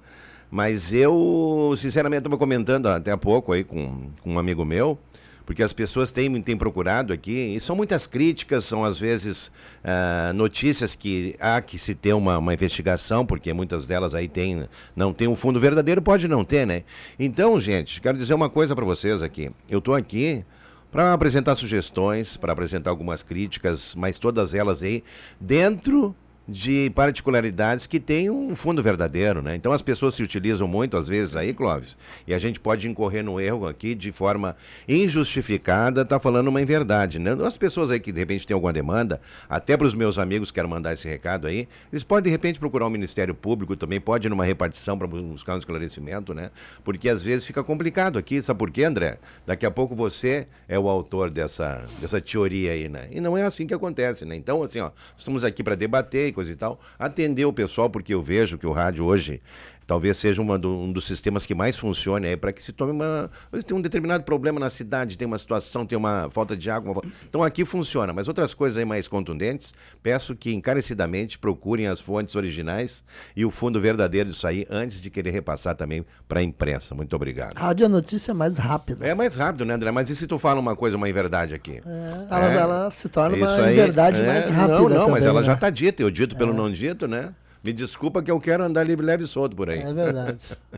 [0.49, 4.97] Mas eu, sinceramente, estava comentando até há pouco aí com, com um amigo meu,
[5.45, 9.51] porque as pessoas têm, têm procurado aqui, e são muitas críticas, são às vezes
[9.83, 14.67] ah, notícias que há que se ter uma, uma investigação, porque muitas delas aí tem,
[14.95, 16.81] não tem um fundo verdadeiro, pode não ter, né?
[17.19, 19.51] Então, gente, quero dizer uma coisa para vocês aqui.
[19.69, 20.43] Eu estou aqui
[20.91, 25.03] para apresentar sugestões, para apresentar algumas críticas, mas todas elas aí
[25.39, 26.15] dentro
[26.47, 29.55] de particularidades que têm um fundo verdadeiro, né?
[29.55, 33.23] Então as pessoas se utilizam muito às vezes aí, Clóvis, e a gente pode incorrer
[33.23, 34.55] no erro aqui de forma
[34.87, 37.35] injustificada, tá falando uma inverdade, né?
[37.45, 40.69] As pessoas aí que de repente têm alguma demanda, até para os meus amigos quero
[40.69, 44.29] mandar esse recado aí, eles podem de repente procurar o Ministério Público também, pode ir
[44.29, 46.51] numa repartição para buscar um esclarecimento, né?
[46.83, 49.17] Porque às vezes fica complicado aqui, sabe por quê, André?
[49.45, 53.07] Daqui a pouco você é o autor dessa dessa teoria aí, né?
[53.11, 54.35] E não é assim que acontece, né?
[54.35, 58.21] Então, assim, ó, estamos aqui para debater coisa e tal, atender o pessoal, porque eu
[58.21, 59.41] vejo que o rádio hoje
[59.87, 63.31] talvez seja do, um dos sistemas que mais funcione aí para que se tome uma.
[63.65, 66.91] Tem um determinado problema na cidade, tem uma situação, tem uma falta de água.
[66.91, 67.01] Uma...
[67.27, 69.73] Então aqui funciona, mas outras coisas aí mais contundentes,
[70.03, 73.03] peço que encarecidamente procurem as fontes originais
[73.35, 76.93] e o fundo verdadeiro disso aí antes de querer repassar também para a imprensa.
[76.93, 77.55] Muito obrigado.
[77.57, 79.07] Rádio é notícia mais rápida.
[79.07, 79.91] É mais rápido, né, André?
[79.91, 81.81] Mas e se tu fala uma coisa, uma inverdade aqui?
[81.85, 84.67] É, ela, é, ela se torna uma inverdade é, mais rápida.
[84.67, 85.45] Não, não, também, mas ela né?
[85.45, 87.33] já está dita, eu dito pelo não dito, né?
[87.63, 89.79] Me desculpa que eu quero andar livre, leve e solto por aí.
[89.79, 90.39] É verdade.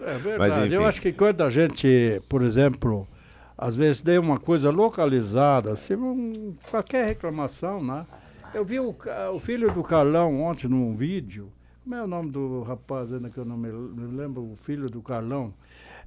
[0.00, 0.72] É verdade.
[0.72, 3.06] Eu acho que quando a gente, por exemplo,
[3.56, 8.06] às vezes tem uma coisa localizada, assim, um, qualquer reclamação, né?
[8.54, 8.94] Eu vi o,
[9.34, 11.50] o filho do Carlão ontem num vídeo.
[11.82, 14.42] Como é o nome do rapaz ainda que eu não me, me lembro?
[14.42, 15.52] O filho do Carlão,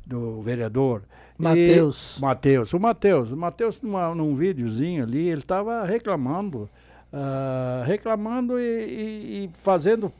[0.05, 1.03] do vereador.
[1.37, 2.17] Mateus.
[2.19, 2.73] Mateus.
[2.73, 3.31] O Mateus.
[3.31, 6.69] O Mateus, numa, num videozinho ali, ele estava reclamando.
[7.13, 10.11] Ah, reclamando e, e- e fazendo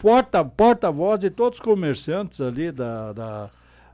[0.00, 3.50] porta- porta-voz de todos os comerciantes ali da, da,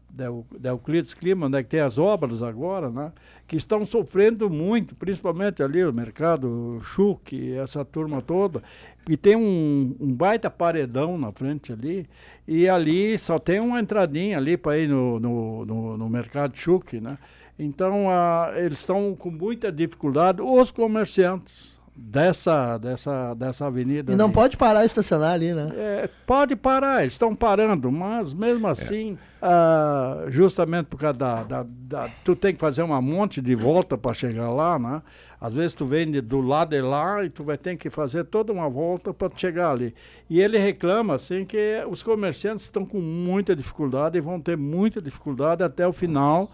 [0.09, 3.13] da, Eu- da Euclides Clima, né, que tem as obras agora, né,
[3.47, 8.63] que estão sofrendo muito, principalmente ali o mercado Chuc, essa turma toda,
[9.09, 12.07] e tem um, um baita paredão na frente ali,
[12.47, 17.01] e ali só tem uma entradinha ali para ir no, no, no, no mercado Chuc,
[17.01, 17.19] né?
[17.59, 24.13] Então, ah, eles estão com muita dificuldade, os comerciantes dessa, dessa, dessa avenida.
[24.13, 24.35] E não ali.
[24.35, 25.71] pode parar e estacionar ali, né?
[25.77, 31.67] É, pode parar, eles estão parando, mas mesmo assim, ah, justamente por causa da, da,
[31.69, 35.03] da- Tu tem que fazer uma monte de volta para chegar lá, né?
[35.41, 38.25] Às vezes tu vem de- do lado de lá e tu vai ter que fazer
[38.25, 39.95] toda uma volta para chegar ali.
[40.29, 45.01] E ele reclama, assim, que os comerciantes estão com muita dificuldade e vão ter muita
[45.01, 46.51] dificuldade até o final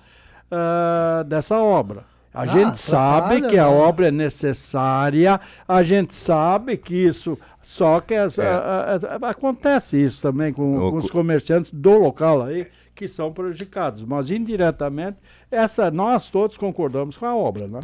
[0.50, 2.04] ah, dessa obra.
[2.32, 3.68] A Ah, gente sabe atrapalha, que a né?
[3.74, 8.46] obra é necessária, a gente sabe que isso, só que as- É.
[8.46, 12.66] a- a- a- acontece isso também com, O com os co- comerciantes do local aí,
[12.94, 15.16] que são prejudicados, mas indiretamente,
[15.50, 17.80] essa, nós todos concordamos com a obra, né?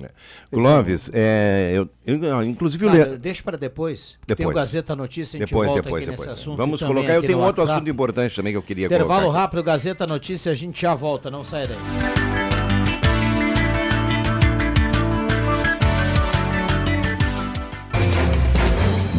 [0.53, 4.17] Clóvis, é, eu, eu- inclusive o Ah, Le- deixa para depois.
[4.27, 4.55] Tem o Depois.
[4.57, 6.29] Gazeta Notícia, a gente Depois, volta depois, aqui depois.
[6.29, 6.57] nesse assunto.
[6.57, 7.15] Vamos também colocar.
[7.15, 7.79] Eu tenho outro WhatsApp.
[7.79, 9.39] assunto importante também que eu queria Intervalo colocar.
[9.41, 12.26] rápido, Gazeta Notícia, a gente já volta, não sai daí.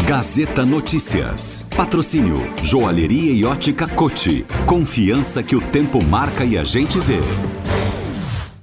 [0.07, 1.65] Gazeta Notícias.
[1.75, 4.45] Patrocínio Joalheria e Ótica Cote.
[4.65, 7.19] Confiança que o tempo marca e a gente vê.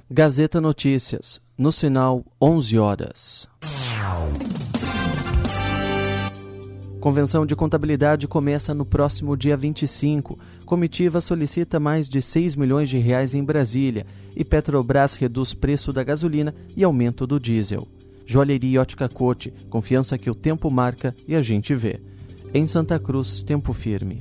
[0.09, 3.47] Gazeta Notícias, no sinal 11 horas.
[6.99, 10.39] Convenção de contabilidade começa no próximo dia 25.
[10.65, 16.03] Comitiva solicita mais de 6 milhões de reais em Brasília e Petrobras reduz preço da
[16.03, 17.87] gasolina e aumento do diesel.
[18.25, 21.99] Joalheria Ótica Cote, confiança que o tempo marca e a gente vê.
[22.53, 24.19] Em Santa Cruz, tempo firme.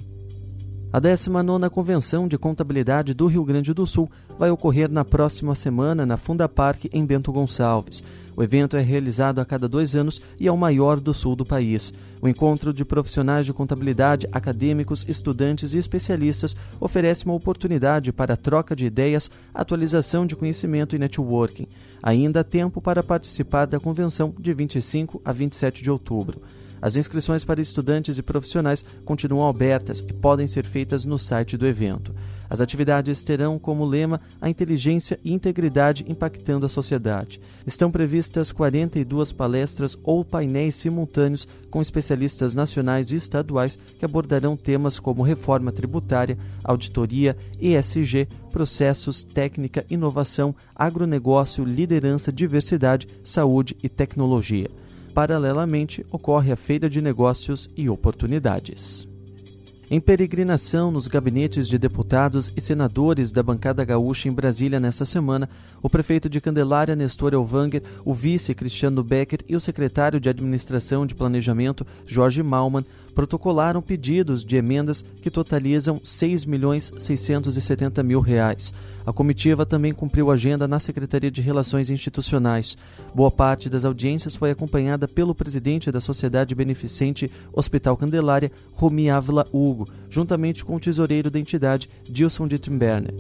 [0.93, 6.07] A 19ª Convenção de Contabilidade do Rio Grande do Sul vai ocorrer na próxima semana
[6.07, 8.03] na Funda Parque, em Bento Gonçalves.
[8.37, 11.45] O evento é realizado a cada dois anos e é o maior do sul do
[11.45, 11.93] país.
[12.21, 18.75] O encontro de profissionais de contabilidade, acadêmicos, estudantes e especialistas oferece uma oportunidade para troca
[18.75, 21.67] de ideias, atualização de conhecimento e networking.
[22.03, 26.41] Ainda há tempo para participar da convenção de 25 a 27 de outubro.
[26.85, 31.67] As inscrições para estudantes e profissionais continuam abertas e podem ser feitas no site do
[31.67, 32.15] evento.
[32.51, 37.41] As atividades terão como lema a inteligência e integridade impactando a sociedade.
[37.67, 44.99] Estão previstas 42 palestras ou painéis simultâneos com especialistas nacionais e estaduais que abordarão temas
[44.99, 54.69] como reforma tributária, auditoria, ESG, processos, técnica, inovação, agronegócio, liderança, diversidade, saúde e tecnologia.
[55.15, 59.07] Paralelamente, ocorre a Feira de Negócios e Oportunidades.
[59.89, 65.49] Em peregrinação nos gabinetes de deputados e senadores da bancada gaúcha em Brasília nesta semana,
[65.81, 71.07] o prefeito de Candelária, Nestor Elvanger, o vice Cristiano Becker e o secretário de Administração
[71.07, 78.73] de Planejamento, Jorge Malman, protocolaram pedidos de emendas que totalizam 6 milhões 670 mil reais.
[79.07, 82.77] A comitiva também cumpriu agenda na Secretaria de Relações Institucionais.
[83.15, 89.47] Boa parte das audiências foi acompanhada pelo presidente da Sociedade Beneficente Hospital Candelária, Romi Ávila
[89.53, 93.15] Hugo, juntamente com o tesoureiro da entidade, Dilson Dittenberner.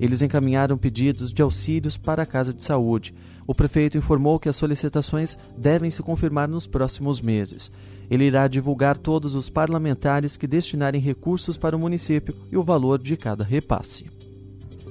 [0.00, 3.12] Eles encaminharam pedidos de auxílios para a Casa de Saúde.
[3.46, 7.70] O prefeito informou que as solicitações devem se confirmar nos próximos meses.
[8.10, 12.98] Ele irá divulgar todos os parlamentares que destinarem recursos para o município e o valor
[12.98, 14.10] de cada repasse.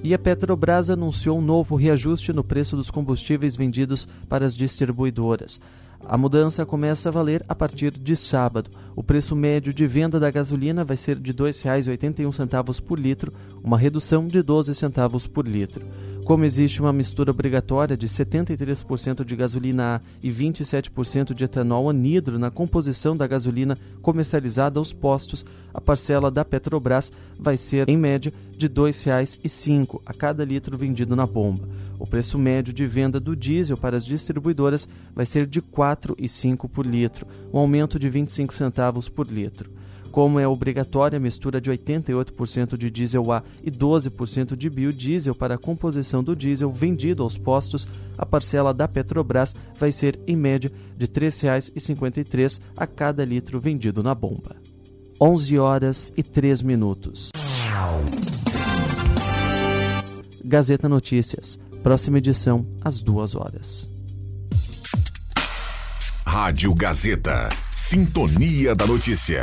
[0.02, 5.60] E a Petrobras anunciou um novo reajuste no preço dos combustíveis vendidos para as distribuidoras.
[6.06, 8.70] A mudança começa a valer a partir de sábado.
[8.96, 13.30] O preço médio de venda da gasolina vai ser de R$ 2,81 por litro,
[13.62, 15.86] uma redução de 12 centavos por litro.
[16.30, 22.38] Como existe uma mistura obrigatória de 73% de gasolina A e 27% de etanol anidro
[22.38, 28.32] na composição da gasolina comercializada aos postos, a parcela da Petrobras vai ser, em média,
[28.56, 31.68] de R$ 2,05 a cada litro vendido na bomba.
[31.98, 36.68] O preço médio de venda do diesel para as distribuidoras vai ser de R$ 4,05
[36.68, 39.68] por litro, um aumento de 25 centavos por litro.
[40.10, 45.54] Como é obrigatória a mistura de 88% de diesel A e 12% de biodiesel para
[45.54, 47.86] a composição do diesel vendido aos postos,
[48.18, 54.02] a parcela da Petrobras vai ser, em média, de R$ 3,53 a cada litro vendido
[54.02, 54.56] na bomba.
[55.20, 57.30] 11 horas e 3 minutos.
[60.44, 61.58] Gazeta Notícias.
[61.82, 63.88] Próxima edição, às 2 horas.
[66.26, 67.48] Rádio Gazeta.
[67.70, 69.42] Sintonia da Notícia.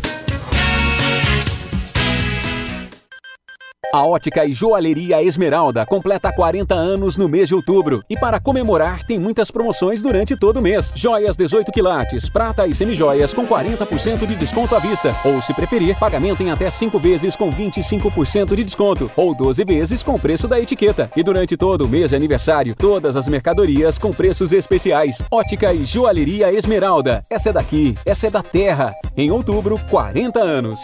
[3.93, 9.03] A Ótica e Joalheria Esmeralda completa 40 anos no mês de outubro e para comemorar
[9.03, 10.93] tem muitas promoções durante todo o mês.
[10.95, 15.99] Joias 18 quilates, prata e semijoias com 40% de desconto à vista ou se preferir,
[15.99, 20.57] pagamento em até 5 vezes com 25% de desconto ou 12 vezes com preço da
[20.57, 21.11] etiqueta.
[21.13, 25.21] E durante todo o mês de aniversário, todas as mercadorias com preços especiais.
[25.29, 27.25] Ótica e Joalheria Esmeralda.
[27.29, 28.93] Essa é daqui, essa é da terra.
[29.17, 30.79] Em outubro, 40 anos.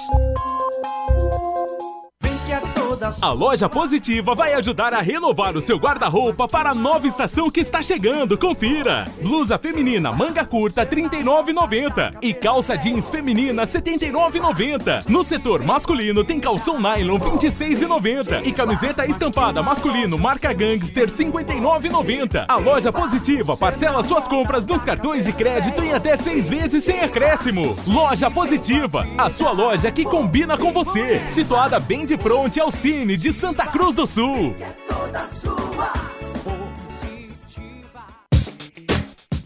[3.22, 7.62] A loja Positiva vai ajudar a renovar o seu guarda-roupa para a nova estação que
[7.62, 8.38] está chegando.
[8.38, 9.06] Confira!
[9.22, 15.06] Blusa feminina manga curta R$ 39,90 e calça jeans feminina R$ 79,90.
[15.08, 21.12] No setor masculino tem calção nylon R$ 26,90 e camiseta estampada masculino marca Gangster R$
[21.12, 22.46] 59,90.
[22.48, 27.00] A loja Positiva parcela suas compras nos cartões de crédito em até seis vezes sem
[27.00, 27.78] acréscimo.
[27.88, 31.22] Loja Positiva, a sua loja que combina com você.
[31.30, 34.56] Situada bem de frente ao Cine de Santa Cruz do Sul.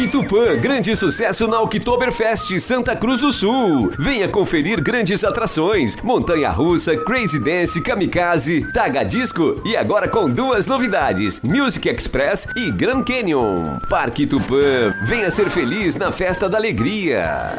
[0.00, 3.92] Parque Tupã, grande sucesso na Oktoberfest Santa Cruz do Sul.
[3.98, 10.66] Venha conferir grandes atrações: Montanha Russa, Crazy Dance, Kamikaze, Taga Disco e agora com duas
[10.66, 13.78] novidades: Music Express e Grand Canyon.
[13.90, 17.58] Parque Tupã, venha ser feliz na festa da alegria.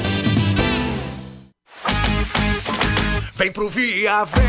[3.41, 4.43] Vem pro Via, vem!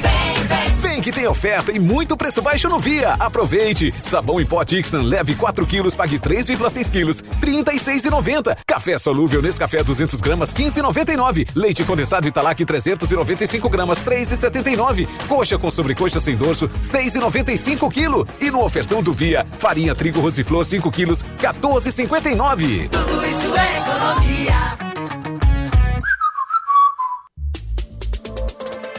[0.00, 0.76] Vem, vem!
[0.78, 3.12] Vem que tem oferta e muito preço baixo no Via.
[3.20, 3.92] Aproveite!
[4.02, 8.56] Sabão em pó Tixan, leve 4 quilos, pague 3,6 quilos, R$ 36,90.
[8.66, 11.46] Café solúvel Nescafé 200 gramas, 15,99.
[11.54, 15.06] Leite condensado Italac 395 gramas, 3,79.
[15.28, 18.26] Coxa com sobrecoxa sem dorso, 6,95 quilo.
[18.40, 22.88] E no ofertão do Via, farinha trigo rosiflor 5 quilos, 14,59.
[22.88, 24.57] Tudo isso é economia.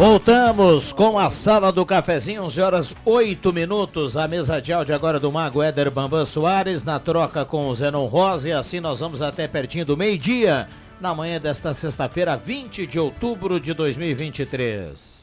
[0.00, 4.16] Voltamos com a sala do cafezinho, 11 horas 8 minutos.
[4.16, 8.06] A mesa de áudio agora do Mago Éder Bambam Soares, na troca com o Zenon
[8.06, 8.48] Rosa.
[8.48, 10.66] E assim nós vamos até pertinho do meio-dia,
[10.98, 15.22] na manhã desta sexta-feira, 20 de outubro de 2023.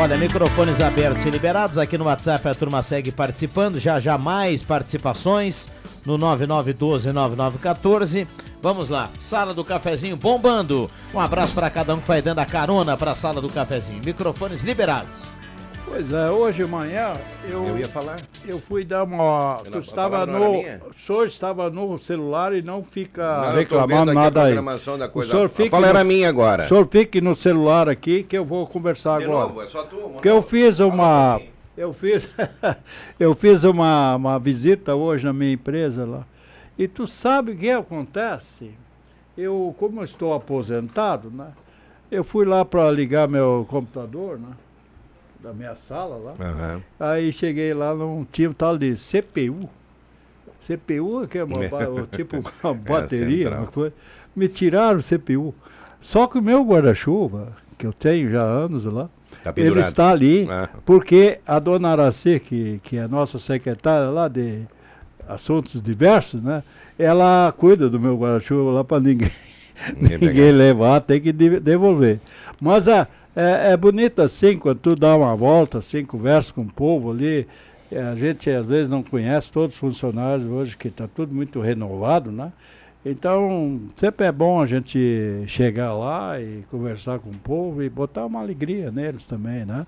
[0.00, 4.62] Olha, microfones abertos e liberados aqui no WhatsApp, a turma segue participando, já já mais
[4.62, 5.68] participações
[6.06, 8.24] no 99129914.
[8.62, 10.88] Vamos lá, sala do cafezinho bombando.
[11.12, 14.00] Um abraço para cada um que vai dando a carona para a sala do cafezinho.
[14.04, 15.18] Microfones liberados.
[15.88, 17.14] Pois é, hoje de manhã
[17.48, 17.64] eu.
[17.64, 18.16] Eu ia falar.
[18.46, 19.60] Eu fui dar uma.
[19.64, 20.60] Eu a estava no.
[20.60, 24.58] O senhor estava no celular e não fica Não, reclamando a nada aí.
[24.58, 26.64] O senhor A fique fala no- era minha agora.
[26.64, 29.46] O senhor fique no celular aqui que eu vou conversar De agora.
[29.48, 31.40] novo, é só tu, Porque eu fiz uma.
[31.76, 32.28] Eu fiz,
[33.18, 36.24] eu fiz uma, uma visita hoje na minha empresa lá.
[36.76, 38.72] E tu sabe o que acontece?
[39.36, 41.48] Eu, como eu estou aposentado, né?
[42.10, 44.48] Eu fui lá para ligar meu computador, né?
[45.48, 46.34] Da minha sala lá.
[46.38, 46.82] Aham.
[47.00, 49.66] Aí cheguei lá, não tinha um tal de CPU.
[50.66, 51.56] CPU que é uma,
[52.14, 53.60] tipo uma bateria, central.
[53.62, 53.94] uma coisa.
[54.36, 55.54] Me tiraram o CPU.
[56.02, 59.08] Só que o meu guarda-chuva, que eu tenho já há anos lá,
[59.42, 60.68] Tá ele está ali, Ah.
[60.84, 64.62] porque a dona Araci, que, que é a nossa secretária lá de
[65.26, 66.62] assuntos diversos, né?
[66.98, 69.30] Ela cuida do meu guarda-chuva lá para ninguém,
[69.96, 72.20] Ninguém ninguém levar, tem que de- devolver.
[72.60, 73.06] Mas é,
[73.42, 77.46] é, é bonito assim, quando tu dá uma volta, assim, conversa com o povo ali,
[77.90, 81.58] É, a gente às vezes não conhece todos os funcionários hoje, que está tudo muito
[81.58, 82.52] renovado, né?
[83.02, 84.98] Então, sempre é bom a gente
[85.46, 89.86] chegar lá e conversar com o povo e botar uma alegria neles também, né?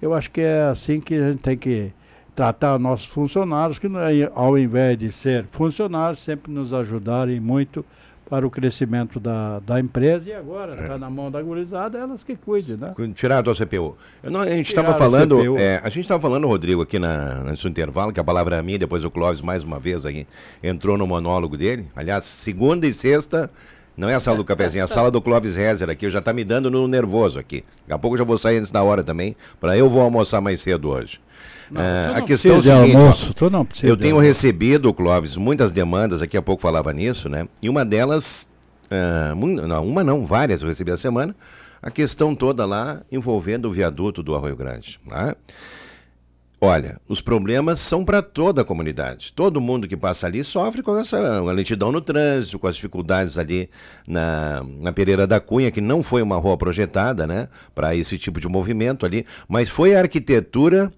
[0.00, 1.92] Eu acho que é assim que a gente tem que
[2.36, 7.84] tratar nossos funcionários, que é, ao invés de ser funcionários, sempre nos ajudarem muito
[8.30, 10.98] para o crescimento da, da empresa e agora está é.
[10.98, 12.94] na mão da gurizada, elas que cuidem, né?
[13.12, 13.96] Tirar do CPU.
[14.22, 18.12] Não, a gente estava falando, é, a gente estava falando, Rodrigo, aqui na, nesse intervalo,
[18.12, 20.28] que a palavra é minha, depois o Clóvis mais uma vez aí
[20.62, 21.88] entrou no monólogo dele.
[21.96, 23.50] Aliás, segunda e sexta
[23.96, 26.08] não é a sala do cafezinho, é a sala do Clóvis Rezer aqui.
[26.08, 27.64] Já está me dando no nervoso aqui.
[27.80, 30.40] Daqui a pouco eu já vou sair antes da hora também, para eu vou almoçar
[30.40, 31.20] mais cedo hoje.
[31.70, 34.26] Não, é, a questão é seguinte, almoço, ó, não eu tenho almoço.
[34.26, 37.46] recebido, Clóvis, muitas demandas, daqui a pouco falava nisso, né?
[37.62, 38.48] E uma delas,
[38.90, 41.34] uh, não, uma não, várias eu recebi a semana,
[41.80, 44.98] a questão toda lá envolvendo o viaduto do Arroio Grande.
[45.08, 45.36] Tá?
[46.62, 49.32] Olha, os problemas são para toda a comunidade.
[49.34, 53.70] Todo mundo que passa ali sofre com essa lentidão no trânsito, com as dificuldades ali
[54.06, 58.38] na, na Pereira da Cunha, que não foi uma rua projetada, né, para esse tipo
[58.38, 60.92] de movimento ali, mas foi a arquitetura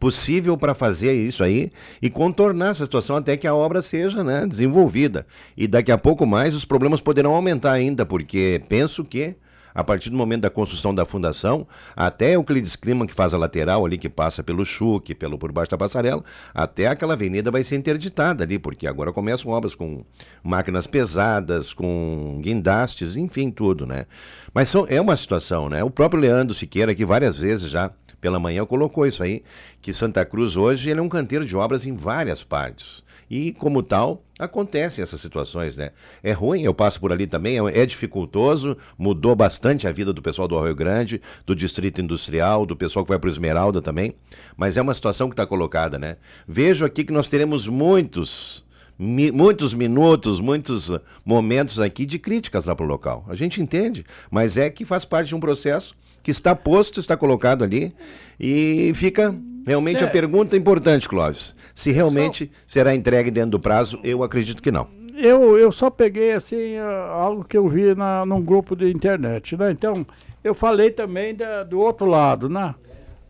[0.00, 1.70] possível para fazer isso aí
[2.00, 5.26] e contornar essa situação até que a obra seja né, desenvolvida.
[5.54, 9.36] E daqui a pouco mais os problemas poderão aumentar ainda, porque penso que
[9.74, 13.38] a partir do momento da construção da fundação, até o Euclides Clima, que faz a
[13.38, 17.62] lateral ali, que passa pelo Chuque, pelo por baixo da passarela, até aquela avenida vai
[17.62, 20.04] ser interditada ali, porque agora começam obras com
[20.42, 24.06] máquinas pesadas, com guindastes, enfim, tudo, né?
[24.52, 25.84] Mas são, é uma situação, né?
[25.84, 27.90] O próprio Leandro Siqueira, que várias vezes já
[28.20, 29.42] pela manhã colocou isso aí,
[29.80, 33.02] que Santa Cruz hoje é um canteiro de obras em várias partes.
[33.30, 35.90] E, como tal, acontecem essas situações, né?
[36.20, 40.20] É ruim, eu passo por ali também, é, é dificultoso, mudou bastante a vida do
[40.20, 44.16] pessoal do Arroio Grande, do Distrito Industrial, do pessoal que vai para o Esmeralda também,
[44.56, 46.16] mas é uma situação que está colocada, né?
[46.46, 48.68] Vejo aqui que nós teremos muitos
[49.02, 50.92] Mi, muitos minutos, muitos
[51.24, 53.24] momentos aqui de críticas lá para o local.
[53.28, 57.16] A gente entende, mas é que faz parte de um processo que está posto, está
[57.16, 57.94] colocado ali
[58.38, 59.34] e fica
[59.66, 60.06] realmente é.
[60.06, 61.54] a pergunta importante, Clóvis.
[61.74, 62.62] Se realmente só...
[62.66, 64.88] será entregue dentro do prazo, eu acredito que não.
[65.16, 69.70] Eu, eu só peguei assim algo que eu vi na, num grupo de internet, né?
[69.70, 70.06] Então,
[70.42, 72.74] eu falei também da, do outro lado, né?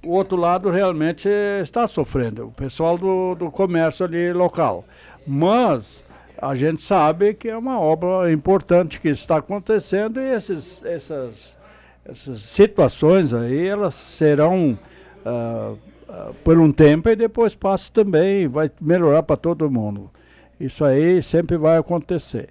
[0.05, 1.29] O outro lado realmente
[1.61, 4.85] está sofrendo, o pessoal do, do comércio ali local.
[5.27, 6.03] Mas
[6.41, 11.59] a gente sabe que é uma obra importante que está acontecendo e esses, essas
[12.05, 14.79] essas situações aí, elas serão
[15.25, 15.73] uh,
[16.09, 20.11] uh, por um tempo e depois passa também, vai melhorar para todo mundo.
[20.59, 22.51] Isso aí sempre vai acontecer.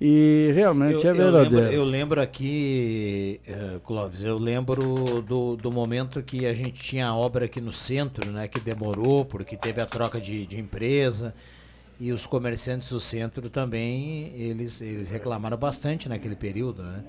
[0.00, 1.56] E realmente eu, é verdadeiro.
[1.56, 6.82] Eu lembro, eu lembro aqui, uh, Clóvis, eu lembro do, do momento que a gente
[6.82, 10.58] tinha a obra aqui no centro, né, que demorou, porque teve a troca de, de
[10.58, 11.34] empresa.
[11.98, 17.04] E os comerciantes do centro também, eles, eles reclamaram bastante naquele período, né?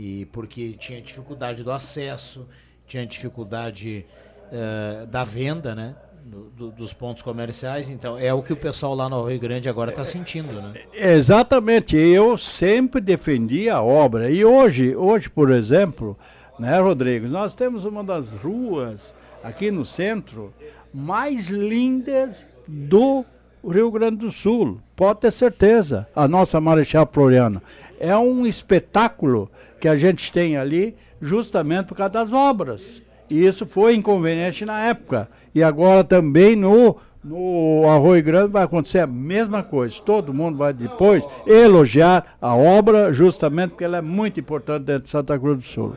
[0.00, 2.48] E porque tinha dificuldade do acesso,
[2.86, 4.06] tinha dificuldade
[4.50, 5.94] uh, da venda, né?
[6.24, 9.68] Do, do, dos pontos comerciais, então é o que o pessoal lá no Rio Grande
[9.68, 10.74] agora está sentindo, né?
[10.92, 16.16] Exatamente, eu sempre defendi a obra e hoje, hoje por exemplo,
[16.58, 20.52] né, Rodrigo, nós temos uma das ruas aqui no centro
[20.92, 23.24] mais lindas do
[23.66, 27.62] Rio Grande do Sul, pode ter certeza, a nossa Marechal Floriano.
[28.00, 33.00] É um espetáculo que a gente tem ali justamente por causa das obras.
[33.28, 35.28] E isso foi inconveniente na época.
[35.54, 40.00] E agora também no, no Arroio Grande vai acontecer a mesma coisa.
[40.02, 45.10] Todo mundo vai depois elogiar a obra, justamente porque ela é muito importante dentro de
[45.10, 45.94] Santa Cruz do Sul.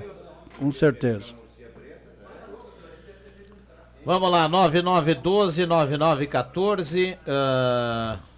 [0.60, 1.34] Com certeza.
[4.06, 7.18] Vamos lá, 9912-9914.
[7.26, 8.33] Uh...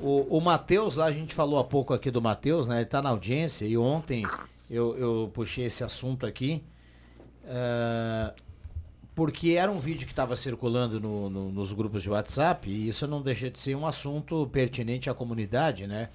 [0.00, 2.76] O, o Matheus, a gente falou há pouco aqui do Matheus, né?
[2.76, 4.26] Ele está na audiência e ontem
[4.70, 6.62] eu, eu puxei esse assunto aqui.
[7.44, 8.32] Uh,
[9.14, 13.06] porque era um vídeo que estava circulando no, no, nos grupos de WhatsApp e isso
[13.06, 16.08] não deixa de ser um assunto pertinente à comunidade, né?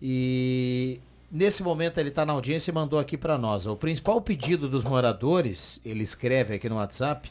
[0.00, 3.66] E nesse momento ele está na audiência e mandou aqui para nós.
[3.66, 7.30] O principal pedido dos moradores, ele escreve aqui no WhatsApp,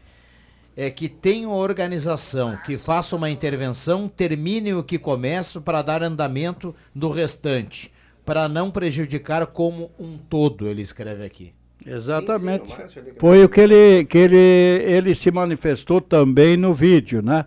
[0.81, 6.01] é que tenha uma organização que faça uma intervenção, termine o que começa para dar
[6.01, 7.91] andamento do restante,
[8.25, 11.53] para não prejudicar como um todo, ele escreve aqui.
[11.85, 12.69] Exatamente.
[12.69, 17.45] Sim, sim, Foi o que ele, que ele, ele se manifestou também no vídeo, né?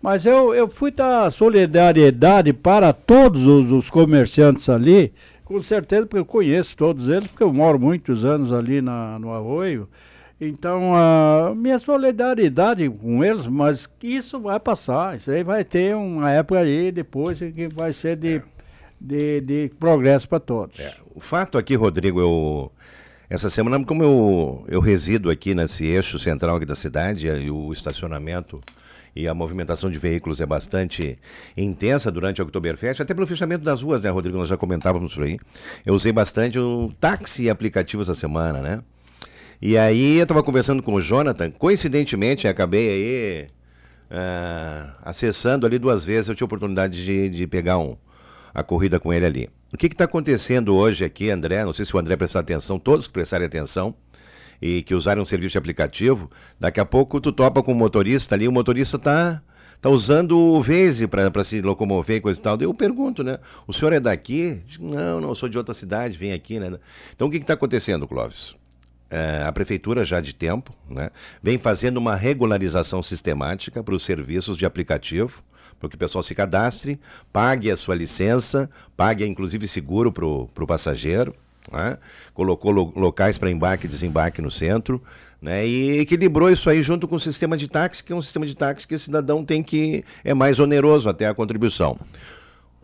[0.00, 5.12] Mas eu, eu fui dar solidariedade para todos os, os comerciantes ali,
[5.44, 9.34] com certeza, porque eu conheço todos eles, porque eu moro muitos anos ali na, no
[9.34, 9.86] Arroio.
[10.40, 15.16] Então, a minha solidariedade com eles, mas isso vai passar.
[15.16, 18.42] Isso aí vai ter uma época aí depois que vai ser de, é.
[18.98, 20.80] de, de, progresso para todos.
[20.80, 20.94] É.
[21.14, 22.72] O fato aqui, Rodrigo, eu,
[23.28, 27.70] essa semana, como eu, eu resido aqui nesse eixo central aqui da cidade, e o
[27.70, 28.62] estacionamento
[29.14, 31.18] e a movimentação de veículos é bastante
[31.54, 34.38] intensa durante o Oktoberfest, até pelo fechamento das ruas, né, Rodrigo?
[34.38, 35.38] Nós já comentávamos por aí.
[35.84, 38.82] Eu usei bastante o táxi e aplicativo essa semana, né?
[39.62, 43.46] E aí eu estava conversando com o Jonathan, coincidentemente acabei aí
[44.10, 47.94] uh, acessando ali duas vezes, eu tinha oportunidade de, de pegar um,
[48.54, 49.50] a corrida com ele ali.
[49.70, 51.62] O que está acontecendo hoje aqui, André?
[51.62, 53.94] Não sei se o André prestar atenção, todos que prestarem atenção
[54.62, 58.34] e que usarem um serviço de aplicativo, daqui a pouco tu topa com o motorista
[58.34, 59.42] ali, o motorista está
[59.78, 62.58] tá usando o Waze para se locomover e coisa e tal.
[62.60, 63.38] Eu pergunto, né?
[63.66, 64.62] O senhor é daqui?
[64.78, 66.78] Não, não, eu sou de outra cidade, vem aqui, né?
[67.14, 68.58] Então o que está acontecendo, Clóvis?
[69.10, 71.10] É, a prefeitura já de tempo né,
[71.42, 75.42] vem fazendo uma regularização sistemática para os serviços de aplicativo,
[75.78, 77.00] para que o pessoal se cadastre,
[77.32, 81.34] pague a sua licença, pague inclusive seguro para o passageiro.
[81.70, 81.98] Né?
[82.32, 85.02] Colocou lo, locais para embarque e desembarque no centro,
[85.40, 85.66] né?
[85.66, 88.54] E equilibrou isso aí junto com o sistema de táxi, que é um sistema de
[88.54, 91.98] táxi que o cidadão tem que é mais oneroso até a contribuição.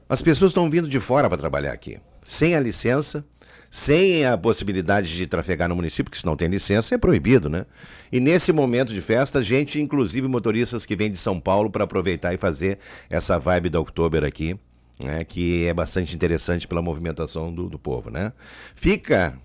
[0.08, 3.24] As pessoas estão vindo de fora para trabalhar aqui, sem a licença,
[3.70, 7.66] sem a possibilidade de trafegar no município, que se não tem licença é proibido, né?
[8.10, 12.32] E nesse momento de festa, gente, inclusive motoristas que vêm de São Paulo para aproveitar
[12.32, 12.78] e fazer
[13.10, 14.58] essa vibe da Oktober aqui,
[15.02, 15.24] né?
[15.24, 18.32] Que é bastante interessante pela movimentação do, do povo, né?
[18.74, 19.38] Fica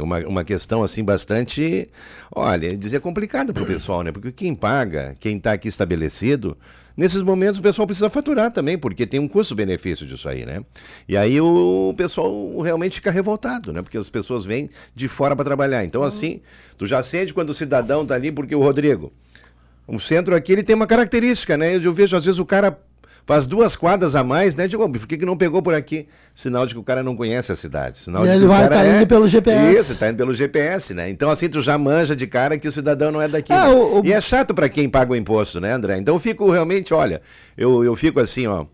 [0.00, 1.88] uma, uma questão assim bastante,
[2.34, 4.12] olha, dizer complicada para o pessoal, né?
[4.12, 6.56] Porque quem paga, quem está aqui estabelecido,
[6.96, 10.62] Nesses momentos o pessoal precisa faturar também, porque tem um custo-benefício disso aí, né?
[11.08, 13.82] E aí o pessoal realmente fica revoltado, né?
[13.82, 15.84] Porque as pessoas vêm de fora para trabalhar.
[15.84, 16.40] Então, assim,
[16.76, 19.12] tu já sente quando o cidadão tá ali, porque o Rodrigo,
[19.86, 21.76] o centro aqui ele tem uma característica, né?
[21.76, 22.78] Eu vejo às vezes o cara
[23.24, 24.66] faz duas quadras a mais, né?
[24.66, 26.06] Digo, por que, que não pegou por aqui?
[26.34, 27.98] Sinal de que o cara não conhece a cidade.
[27.98, 28.96] Sinal e de ele vai estar tá é...
[28.96, 29.78] indo pelo GPS.
[29.78, 31.10] Isso, tá indo pelo GPS, né?
[31.10, 33.52] Então, assim, tu já manja de cara que o cidadão não é daqui.
[33.52, 33.68] É, né?
[33.68, 34.06] o, o...
[34.06, 35.98] E é chato para quem paga o imposto, né, André?
[35.98, 37.20] Então eu fico realmente, olha,
[37.56, 38.66] eu, eu fico assim, ó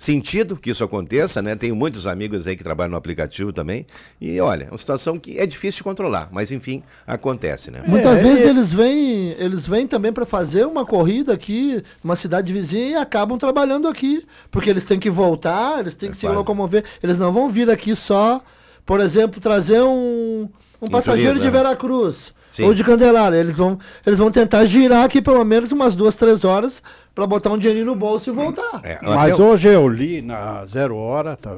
[0.00, 1.54] sentido que isso aconteça, né?
[1.54, 3.86] Tenho muitos amigos aí que trabalham no aplicativo também.
[4.18, 7.82] E olha, é uma situação que é difícil de controlar, mas enfim, acontece, né?
[7.86, 8.48] Muitas é, vezes é...
[8.48, 13.36] eles vêm, eles vêm também para fazer uma corrida aqui numa cidade vizinha e acabam
[13.36, 16.34] trabalhando aqui, porque eles têm que voltar, eles têm é que quase.
[16.34, 18.40] se locomover, eles não vão vir aqui só,
[18.86, 20.48] por exemplo, trazer um
[20.80, 21.50] um passageiro de né?
[21.50, 22.32] Veracruz.
[22.60, 22.66] Sim.
[22.66, 23.36] ou de Candelária.
[23.36, 26.82] Eles vão, eles vão tentar girar aqui pelo menos umas duas, três horas
[27.14, 28.80] para botar um dinheirinho no bolso e voltar.
[28.82, 29.46] É, Mas eu...
[29.46, 31.56] hoje eu li na Zero Hora tá,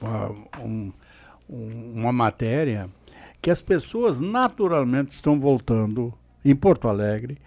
[0.00, 0.92] uma, um,
[1.48, 2.88] uma matéria
[3.40, 6.12] que as pessoas naturalmente estão voltando
[6.44, 7.38] em Porto Alegre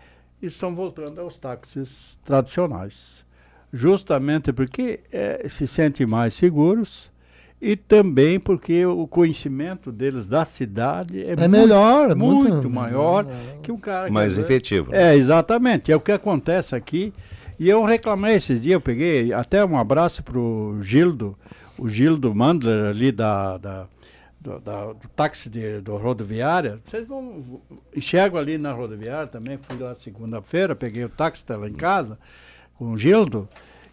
[0.41, 3.25] e estão voltando aos táxis tradicionais.
[3.71, 7.09] Justamente porque é, se sentem mais seguros
[7.62, 13.26] e também porque o conhecimento deles da cidade é, é muito, melhor, muito, muito maior
[13.62, 14.95] que um cara mais que, efetivo.
[14.95, 15.91] É, exatamente.
[15.91, 17.14] É o que acontece aqui.
[17.60, 21.38] E eu reclamei esses dias, eu peguei até um abraço pro Gildo,
[21.78, 23.88] o Gildo Mandler ali da, da
[24.39, 26.80] do, da, do, táxi de, do rodoviária.
[26.86, 27.62] Vocês vão
[27.93, 32.18] enxergo ali na rodoviária também, fui lá segunda-feira, peguei o táxi, tá lá em casa
[32.76, 33.49] com o Gildo.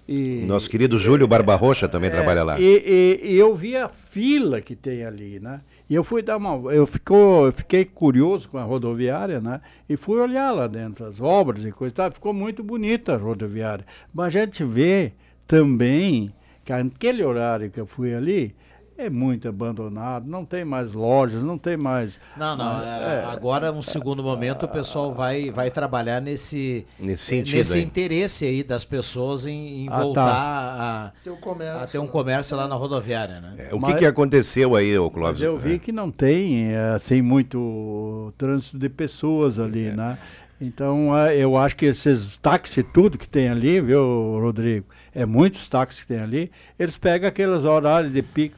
[0.08, 2.60] E, Nosso querido Júlio Barba Rocha também é, trabalha lá.
[2.60, 5.60] E, e, e, eu vi a fila que tem ali, né?
[5.90, 6.72] E eu fui dar uma.
[6.72, 9.60] Eu, ficou, eu fiquei curioso com a rodoviária, né?
[9.88, 12.12] E fui olhar lá dentro as obras e coisa e tal.
[12.12, 13.84] Ficou muito bonita a rodoviária.
[14.14, 15.12] Mas a gente vê
[15.46, 16.32] também
[16.64, 18.54] que aquele horário que eu fui ali,
[18.98, 22.18] é muito abandonado, não tem mais lojas, não tem mais.
[22.36, 22.82] Não, não.
[22.82, 27.78] É, é, agora, um segundo momento, o pessoal vai, vai trabalhar nesse, nesse, sentido nesse
[27.78, 31.12] interesse aí das pessoas em, em ah, voltar tá.
[31.16, 33.54] a, ter um comércio, a ter um comércio lá na rodoviária, né?
[33.58, 35.42] É, o que, que aconteceu aí, ô Clóvis?
[35.42, 39.92] eu vi que não tem assim muito trânsito de pessoas ali, é.
[39.92, 40.18] né?
[40.58, 44.86] Então, eu acho que esses táxis tudo que tem ali, viu, Rodrigo?
[45.14, 48.56] É muitos táxis que tem ali, eles pegam aqueles horários de pico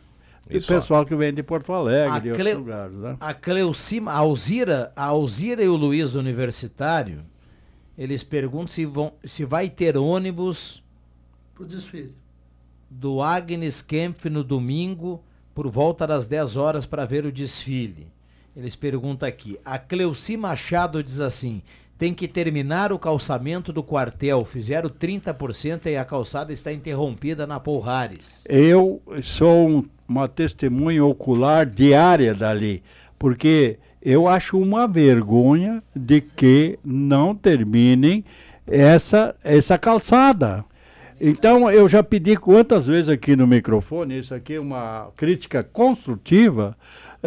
[0.51, 3.17] e o pessoal que vem de Porto Alegre, a de outros lugares, né?
[3.21, 7.21] A Cleucima, a Alzira, a Alzira e o Luiz do Universitário,
[7.97, 10.83] eles perguntam se, vão, se vai ter ônibus
[11.59, 12.15] o desfile.
[12.89, 15.23] do Agnes Kempf no domingo,
[15.55, 18.07] por volta das 10 horas, para ver o desfile.
[18.57, 19.59] Eles perguntam aqui.
[19.65, 21.63] A Cleuci Machado diz assim:
[21.99, 24.45] tem que terminar o calçamento do quartel.
[24.45, 28.45] Fizeram 30% e a calçada está interrompida na Polrares.
[28.49, 32.83] Eu sou um, uma testemunha ocular diária dali,
[33.19, 38.25] porque Eu acho uma vergonha de que não terminem
[38.67, 40.65] essa, essa calçada.
[41.21, 46.77] Então, eu já pedi quantas vezes aqui no microfone, isso aqui é uma crítica construtiva,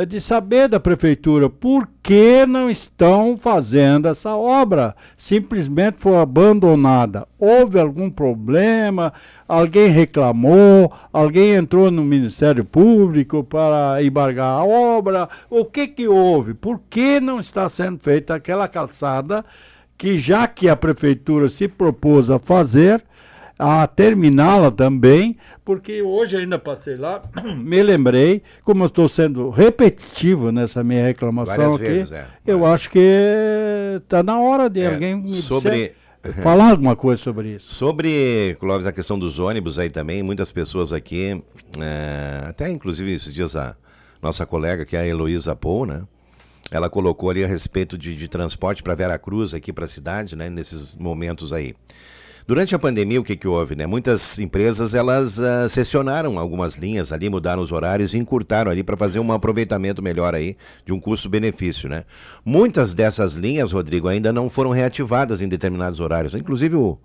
[0.08, 4.96] de saber da prefeitura por que não estão fazendo essa obra.
[5.18, 7.28] Simplesmente foi abandonada.
[7.38, 9.12] Houve algum problema,
[9.48, 15.28] alguém reclamou, alguém entrou no Ministério Público para embargar a obra.
[15.50, 16.54] O que que houve?
[16.54, 19.44] Por que não está sendo feita aquela calçada
[19.98, 23.04] que já que a prefeitura se propôs a fazer,
[23.64, 27.22] a terminá-la também, porque hoje ainda passei lá,
[27.58, 32.26] me lembrei, como eu estou sendo repetitivo nessa minha reclamação Várias aqui, vezes, é.
[32.46, 33.00] eu acho que
[34.04, 35.96] está na hora de É, alguém me sobre- disser-
[36.44, 37.74] falar alguma coisa sobre isso.
[37.74, 41.42] Sobre, Clóvis, a questão dos ônibus aí também, muitas pessoas aqui,
[41.80, 43.76] é, até inclusive esses dias a
[44.22, 46.02] nossa colega, que é a Heloísa Pou, né?
[46.70, 50.50] Ela colocou ali a respeito de, de transporte para Veracruz, aqui para a cidade, né?
[50.50, 51.74] Nesses momentos aí.
[52.52, 53.78] Durante a pandemia, o que, que houve?
[53.78, 53.86] Né?
[53.86, 58.98] Muitas empresas elas ah, sessionaram algumas linhas ali, mudaram os horários e encurtaram ali para
[58.98, 61.88] fazer um aproveitamento melhor aí de um custo-benefício.
[61.88, 62.04] Né?
[62.44, 66.34] Muitas dessas linhas, Rodrigo, ainda não foram reativadas em determinados horários.
[66.34, 66.98] Inclusive o,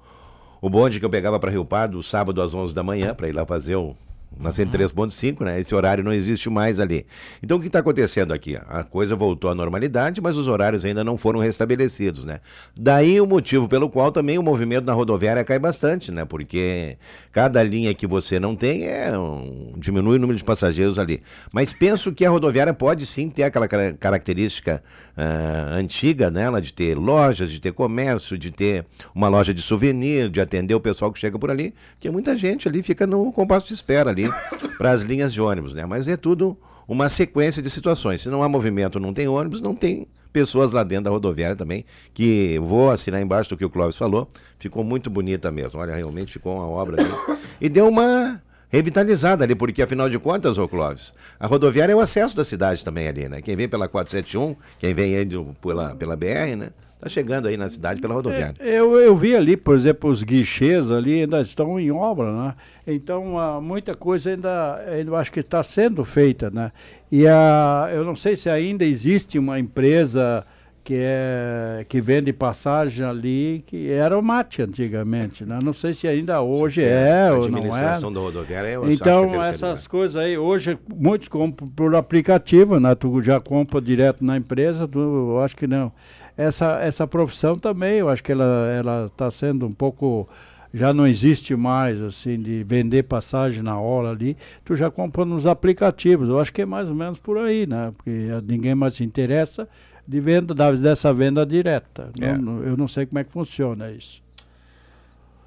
[0.60, 3.32] o bonde que eu pegava para Rio Pardo, sábado às 11 da manhã, para ir
[3.32, 3.94] lá fazer o.
[4.38, 5.58] Na 103.5, né?
[5.58, 7.06] Esse horário não existe mais ali.
[7.42, 8.58] Então o que está acontecendo aqui?
[8.68, 12.40] A coisa voltou à normalidade, mas os horários ainda não foram restabelecidos, né?
[12.78, 16.26] Daí o motivo pelo qual também o movimento na rodoviária cai bastante, né?
[16.26, 16.98] Porque
[17.32, 21.22] cada linha que você não tem é um- diminui o número de passageiros ali.
[21.50, 24.82] Mas penso que a rodoviária pode sim ter aquela cara- característica
[25.16, 30.28] ah, antiga nela, de ter lojas, de ter comércio, de ter uma loja de souvenir,
[30.28, 33.66] de atender o pessoal que chega por ali, porque muita gente ali fica no compasso
[33.68, 34.30] de espera ali
[34.78, 35.84] para as linhas de ônibus, né?
[35.84, 36.56] Mas é tudo
[36.88, 38.22] uma sequência de situações.
[38.22, 41.84] Se não há movimento, não tem ônibus, não tem pessoas lá dentro da rodoviária também,
[42.12, 45.80] que vou assinar embaixo do que o Clóvis falou, ficou muito bonita mesmo.
[45.80, 47.38] Olha, realmente ficou uma obra ali.
[47.60, 52.00] E deu uma revitalizada ali, porque afinal de contas, ô Clóvis, a rodoviária é o
[52.00, 53.40] acesso da cidade também ali, né?
[53.40, 55.26] Quem vem pela 471, quem vem aí
[55.60, 56.70] pela, pela BR, né?
[56.98, 58.54] Tá chegando aí na cidade pela rodoviária.
[58.58, 62.54] Eu, eu vi ali, por exemplo, os guichês ali ainda estão em obra, né?
[62.86, 66.72] Então, ah, muita coisa ainda, eu acho que está sendo feita, né?
[67.12, 70.46] E a, eu não sei se ainda existe uma empresa
[70.86, 75.58] que, é, que vende passagem ali, que era o Mate antigamente, né?
[75.60, 77.60] Não sei se ainda hoje Sim, é a ou não é.
[77.60, 82.94] administração da rodoviária, é Então, essas coisas aí, hoje muitos compram por aplicativo, né?
[82.94, 85.90] Tu já compra direto na empresa, tu, eu acho que não.
[86.36, 90.28] Essa, essa profissão também, eu acho que ela ela está sendo um pouco
[90.74, 95.46] já não existe mais assim de vender passagem na hora ali, tu já compra nos
[95.46, 96.28] aplicativos.
[96.28, 97.92] Eu acho que é mais ou menos por aí, né?
[97.96, 99.66] Porque eh, ninguém mais se interessa
[100.06, 102.10] de venda da- dessa venda direta.
[102.20, 102.36] É.
[102.36, 104.20] Não- eu não sei como é que funciona isso.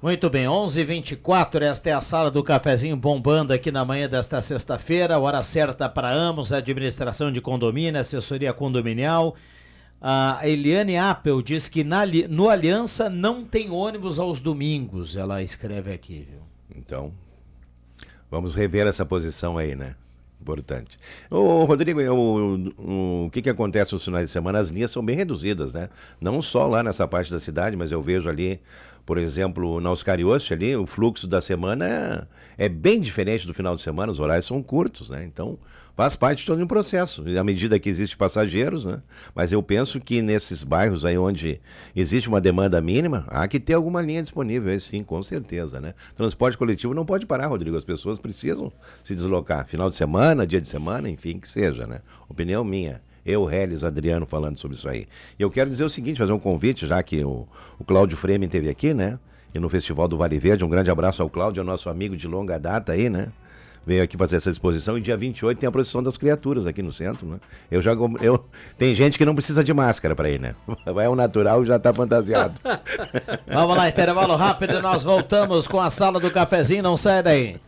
[0.02, 1.62] Muito bem, 11:24.
[1.62, 6.10] esta é a sala do cafezinho bombando aqui na manhã desta sexta-feira, hora certa para
[6.10, 9.36] ambos, administração de condomínio, assessoria condominial.
[10.00, 15.92] A Eliane Appel diz que na no Aliança não tem ônibus aos domingos, ela escreve
[15.92, 16.40] aqui, viu?
[16.74, 17.12] Então,
[18.30, 19.94] vamos rever essa posição aí, né?
[20.40, 20.96] Importante.
[21.30, 24.58] Ô, Rodrigo, eu- o, o que, que acontece nos finais de semana?
[24.58, 25.90] As linhas são bem reduzidas, né?
[26.18, 28.58] Não só lá nessa parte da cidade, mas eu vejo ali,
[29.04, 32.26] por exemplo, na Oscar ali, o fluxo da semana
[32.56, 35.22] é, é bem diferente do final de semana, os horários são curtos, né?
[35.24, 35.58] Então,
[36.00, 39.02] faz parte de todo um processo, à medida que existe passageiros, né?
[39.34, 41.60] Mas eu penso que nesses bairros aí onde
[41.94, 45.92] existe uma demanda mínima, há que ter alguma linha disponível, aí sim, com certeza, né?
[46.16, 48.72] Transporte coletivo não pode parar, Rodrigo, as pessoas precisam
[49.04, 52.00] se deslocar, final de semana, dia de semana, enfim, que seja, né?
[52.30, 53.02] Opinião minha.
[53.22, 55.06] Eu, Reles, Adriano, falando sobre isso aí.
[55.38, 57.46] E eu quero dizer o seguinte, fazer um convite, já que o,
[57.78, 59.18] o Cláudio Fremen esteve aqui, né?
[59.54, 62.26] E no Festival do Vale Verde, um grande abraço ao Cláudio, é nosso amigo de
[62.26, 63.30] longa data aí, né?
[63.86, 66.92] Veio aqui fazer essa exposição e dia 28 tem a procissão das criaturas aqui no
[66.92, 67.38] centro, né?
[67.70, 68.44] Eu já eu
[68.76, 70.54] tem gente que não precisa de máscara para ir, né?
[70.92, 72.54] Vai ao natural e já tá fantasiado.
[73.48, 77.60] Vamos lá, intervalo rápido nós voltamos com a sala do cafezinho, não sai daí.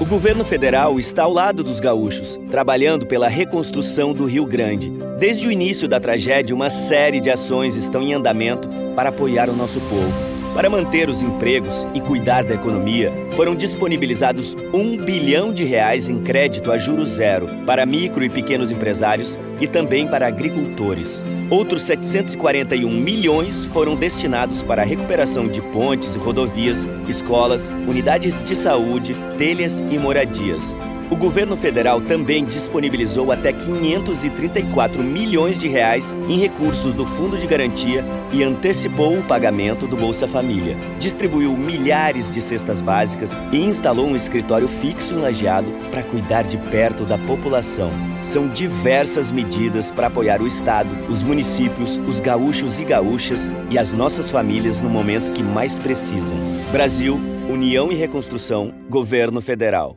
[0.00, 4.90] O governo federal está ao lado dos gaúchos, trabalhando pela reconstrução do Rio Grande.
[5.20, 9.56] Desde o início da tragédia, uma série de ações estão em andamento para apoiar o
[9.56, 10.33] nosso povo.
[10.54, 16.22] Para manter os empregos e cuidar da economia, foram disponibilizados um bilhão de reais em
[16.22, 21.24] crédito a juros zero para micro e pequenos empresários e também para agricultores.
[21.50, 28.54] Outros 741 milhões foram destinados para a recuperação de pontes e rodovias, escolas, unidades de
[28.54, 30.76] saúde, telhas e moradias.
[31.14, 37.46] O governo federal também disponibilizou até 534 milhões de reais em recursos do Fundo de
[37.46, 40.76] Garantia e antecipou o pagamento do Bolsa Família.
[40.98, 46.58] Distribuiu milhares de cestas básicas e instalou um escritório fixo em Lajeado para cuidar de
[46.58, 47.92] perto da população.
[48.20, 53.92] São diversas medidas para apoiar o Estado, os municípios, os gaúchos e gaúchas e as
[53.92, 56.36] nossas famílias no momento que mais precisam.
[56.72, 59.96] Brasil, União e Reconstrução, Governo Federal.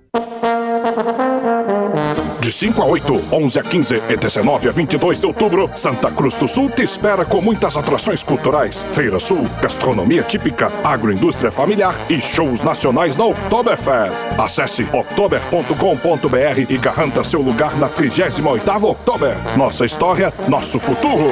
[2.42, 6.38] De 5 a 8, 11 a 15 e 19 a 22 de outubro, Santa Cruz
[6.38, 12.20] do Sul te espera com muitas atrações culturais, Feira Sul, gastronomia típica, agroindústria familiar e
[12.20, 14.26] shows nacionais na Oktoberfest.
[14.40, 19.36] Acesse oktober.com.br e garanta seu lugar na 38ª Oktober.
[19.56, 21.30] Nossa história, nosso futuro.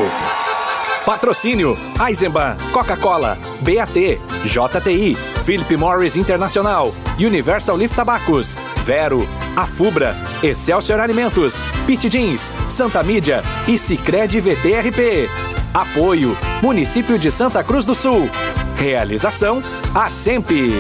[1.06, 11.62] Patrocínio: Eisenbahn, Coca-Cola, BAT, JTI, Philip Morris Internacional, Universal Lift Tabacos, Vero, Afubra, Excelsior Alimentos,
[11.86, 15.30] Pit Jeans, Santa Mídia e Cicred VTRP.
[15.72, 18.28] Apoio: Município de Santa Cruz do Sul.
[18.76, 19.62] Realização:
[19.94, 20.72] a sempre.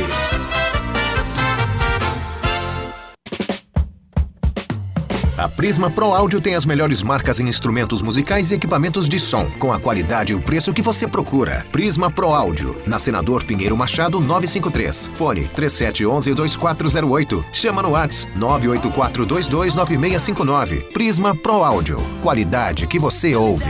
[5.45, 9.45] A Prisma Pro Áudio tem as melhores marcas em instrumentos musicais e equipamentos de som,
[9.59, 11.63] com a qualidade e o preço que você procura.
[11.71, 15.11] Prisma Pro Áudio, na Senador Pinheiro Machado 953.
[15.13, 17.45] Fone 3711-2408.
[17.53, 20.91] Chama no Whats 984229659.
[20.91, 23.69] Prisma Pro Áudio, qualidade que você ouve.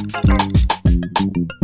[0.09, 1.60] Thank you.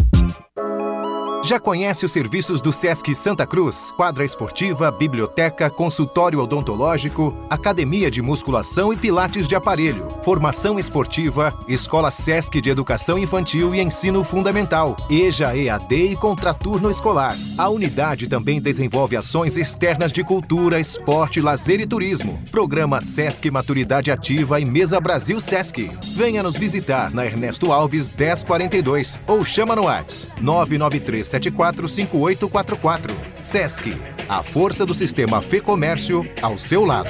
[1.48, 3.94] Já conhece os serviços do Sesc Santa Cruz?
[3.96, 12.12] Quadra esportiva, biblioteca, consultório odontológico, academia de musculação e pilates de aparelho, formação esportiva, escola
[12.12, 17.34] Sesc de educação infantil e ensino fundamental, EJA EAD e contraturno escolar.
[17.58, 22.42] A unidade também desenvolve ações externas de cultura, esporte, lazer e turismo.
[22.52, 25.90] Programa Sesc Maturidade Ativa e Mesa Brasil Sesc.
[26.14, 33.12] Venha nos visitar na Ernesto Alves 1042 ou chama no WhatsApp 993 745844.
[33.42, 33.96] Sesc,
[34.28, 37.10] a força do sistema Fê Comércio ao seu lado.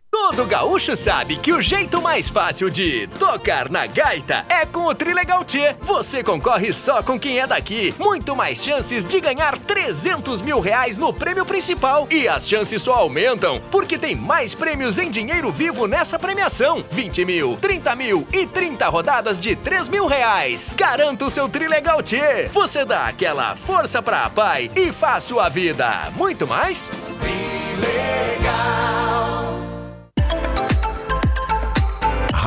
[0.31, 4.95] Todo gaúcho sabe que o jeito mais fácil de tocar na gaita é com o
[4.95, 5.75] Trilegal T.
[5.81, 7.93] Você concorre só com quem é daqui.
[7.99, 12.07] Muito mais chances de ganhar 300 mil reais no prêmio principal.
[12.09, 17.25] E as chances só aumentam porque tem mais prêmios em dinheiro vivo nessa premiação: 20
[17.25, 20.73] mil, 30 mil e 30 rodadas de 3 mil reais.
[20.77, 22.47] Garanta o seu Trilegal T.
[22.53, 26.89] Você dá aquela força pra pai e faz sua vida muito mais.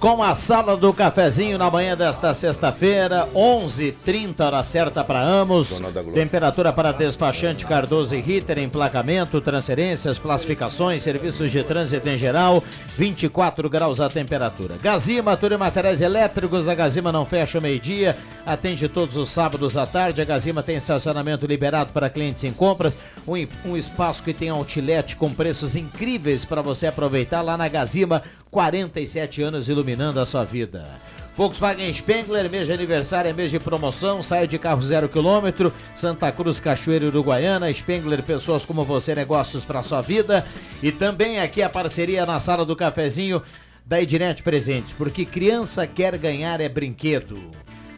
[0.00, 5.80] com a sala do cafezinho na manhã desta sexta-feira, 11:30 hora certa para ambos.
[6.14, 12.62] Temperatura para despachante Cardoso e Ritter, emplacamento, transferências, classificações, serviços de trânsito em geral,
[12.96, 14.76] 24 graus a temperatura.
[14.80, 19.76] Gazima, tudo em materiais elétricos, a Gazima não fecha o meio-dia, atende todos os sábados
[19.76, 20.22] à tarde.
[20.22, 22.96] A Gazima tem estacionamento liberado para clientes em compras,
[23.26, 23.34] um,
[23.70, 29.42] um espaço que tem outlet com preços incríveis para você aproveitar lá na Gazima, 47
[29.42, 30.84] anos iluminando a sua vida.
[31.34, 36.30] Volkswagen Spengler, mês de aniversário, é mês de promoção, sai de carro zero quilômetro, Santa
[36.32, 40.44] Cruz, Cachoeira Uruguaiana, Spengler, pessoas como você, negócios para sua vida.
[40.82, 43.40] E também aqui a parceria na sala do cafezinho
[43.86, 47.50] da Ednet Presentes, porque criança quer ganhar é brinquedo.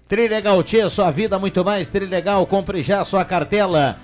[0.06, 1.88] Trilegal Tia, sua vida muito mais.
[1.88, 3.98] Trilegal, compre já sua cartela.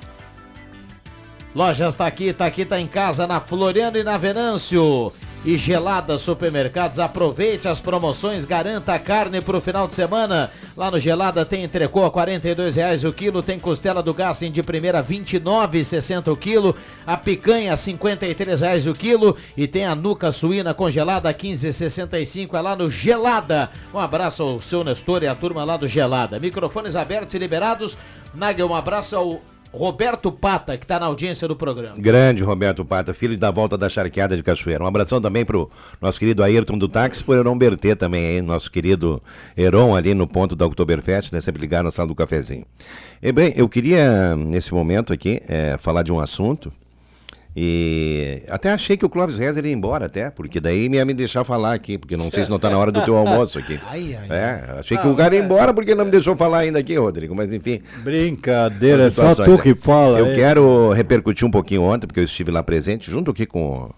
[1.55, 5.13] Lojas tá aqui, tá aqui, tá em casa, na Floriano e na Venâncio.
[5.47, 10.51] E Gelada Supermercados, aproveite as promoções, garanta a carne pro final de semana.
[10.77, 12.41] Lá no Gelada tem entrecô a R$
[12.75, 16.75] reais o quilo, tem costela do Gassen de primeira R$ 29,60 o quilo,
[17.07, 22.61] a picanha R$ reais o quilo e tem a nuca suína congelada a 15,65 é
[22.61, 23.71] lá no Gelada.
[23.95, 26.41] Um abraço ao seu Nestor e a turma lá do Gelada.
[26.41, 27.97] Microfones abertos e liberados.
[28.35, 29.41] Nagel, um abraço ao
[29.77, 31.95] Roberto Pata, que está na audiência do programa.
[31.99, 34.83] Grande Roberto Pata, filho da volta da charqueada de Cachoeira.
[34.83, 35.71] Um abração também pro
[36.01, 39.23] nosso querido Ayrton do Táxi, por Heron Bertê também, aí, nosso querido
[39.57, 41.41] Heron ali no ponto da Oktoberfest, né?
[41.41, 42.65] Sempre ligar na sala do cafezinho.
[43.23, 46.73] E bem, eu queria, nesse momento aqui, é, falar de um assunto
[47.59, 51.43] e até achei que o Clóvis Rezer ia embora até, porque daí ia me deixar
[51.43, 53.81] falar aqui, porque não sei se não está na hora do teu almoço aqui.
[53.89, 56.59] Ai, ai, é, achei que ah, o cara ia embora porque não me deixou falar
[56.59, 57.81] ainda aqui, Rodrigo, mas enfim.
[58.05, 60.19] Brincadeira, é só tu que fala.
[60.19, 63.91] Eu quero repercutir um pouquinho ontem, porque eu estive lá presente, junto aqui com,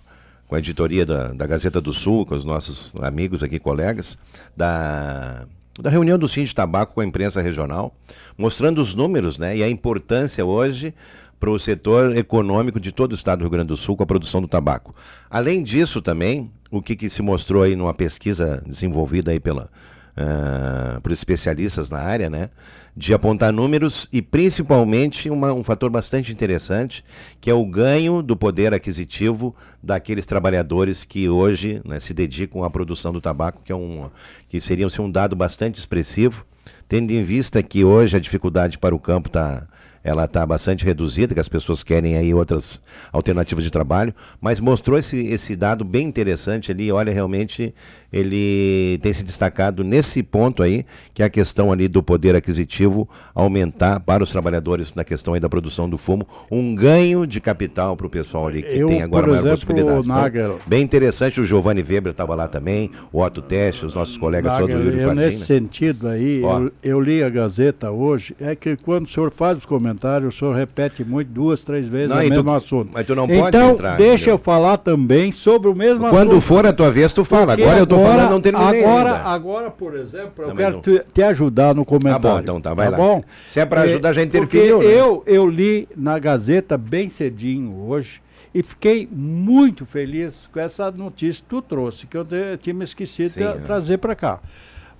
[0.47, 4.17] com a editoria da, da Gazeta do Sul, com os nossos amigos aqui, colegas,
[4.57, 5.47] da
[5.81, 7.95] da reunião do Sim de Tabaco com a imprensa regional,
[8.37, 10.93] mostrando os números né, e a importância hoje
[11.39, 14.07] para o setor econômico de todo o estado do Rio Grande do Sul com a
[14.07, 14.95] produção do tabaco.
[15.31, 19.71] Além disso, também, o que, que se mostrou aí numa pesquisa desenvolvida aí pela,
[20.19, 22.51] uh, por especialistas na área, né?
[22.97, 27.05] De apontar números e principalmente uma, um fator bastante interessante,
[27.41, 32.71] que é o ganho do poder aquisitivo daqueles trabalhadores que hoje né, se dedicam à
[32.71, 34.11] produção do tabaco, que, é um,
[34.49, 36.45] que seria assim, um dado bastante expressivo,
[36.89, 39.69] tendo em vista que hoje a dificuldade para o campo está
[40.03, 42.81] ela está bastante reduzida, que as pessoas querem aí outras
[43.13, 47.75] alternativas de trabalho, mas mostrou esse, esse dado bem interessante ali, olha, realmente
[48.13, 53.09] ele tem se destacado nesse ponto aí, que é a questão ali do poder aquisitivo
[53.35, 57.97] aumentar para os trabalhadores na questão aí da produção do fumo, um ganho de capital
[57.97, 60.09] para o pessoal ali que Eu, tem agora maior exemplo, possibilidade.
[60.09, 60.45] Nager...
[60.45, 64.53] Então, bem interessante, o Giovanni Weber estava lá também, o Otto Teste, os nossos colegas
[64.53, 69.07] Nager, do Yuri Nesse sentido aí, eu, eu, li a Gazeta hoje, é que quando
[69.07, 69.88] o senhor faz os comentários,
[70.27, 72.91] o senhor repete muito, duas, três vezes Não, o mesmo tu- assunto.
[72.93, 74.35] mas tu não então, pode entrar, deixa entendeu?
[74.35, 76.11] eu falar também sobre o mesmo assunto.
[76.19, 77.49] Quando for a tua vez, tu fala.
[77.49, 79.29] Porque Agora eu tô falando, não terminei Agora, ainda.
[79.29, 80.83] agora por exemplo, eu Também quero não.
[80.83, 82.23] te, te ajudar no comentário.
[82.23, 82.97] Tá bom, então tá, vai lá.
[82.97, 83.21] bom?
[83.49, 84.87] Se é pra ajudar, já porque interferiu, né?
[84.87, 88.21] Eu, eu li na Gazeta bem cedinho hoje
[88.55, 92.27] e fiquei muito feliz com essa notícia que tu trouxe, que eu
[92.61, 93.53] tinha me esquecido Sim, de é.
[93.53, 94.41] trazer para cá.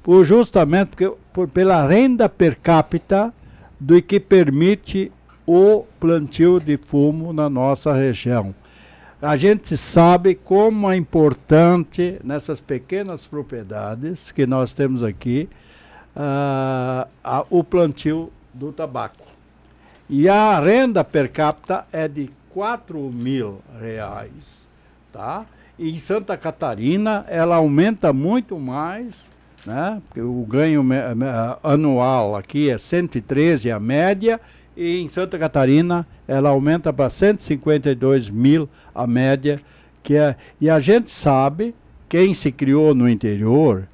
[0.03, 3.33] Por, justamente porque, por, pela renda per capita
[3.79, 5.11] do que permite
[5.47, 8.55] o plantio de fumo na nossa região.
[9.21, 15.49] A gente sabe como é importante nessas pequenas propriedades que nós temos aqui
[16.15, 19.27] ah, a- o plantio do tabaco.
[20.09, 24.31] E a renda per capita é de 4 mil reais,
[25.13, 25.45] tá?
[25.79, 29.15] E em Santa Catarina ela aumenta muito mais,
[29.69, 30.01] né?
[30.17, 30.83] O ganho
[31.63, 34.41] anual aqui é 113 a média
[34.75, 39.61] e em Santa Catarina ela aumenta para 152 mil a média,
[40.03, 41.75] que é e a gente sabe
[42.09, 43.87] quem se criou no interior,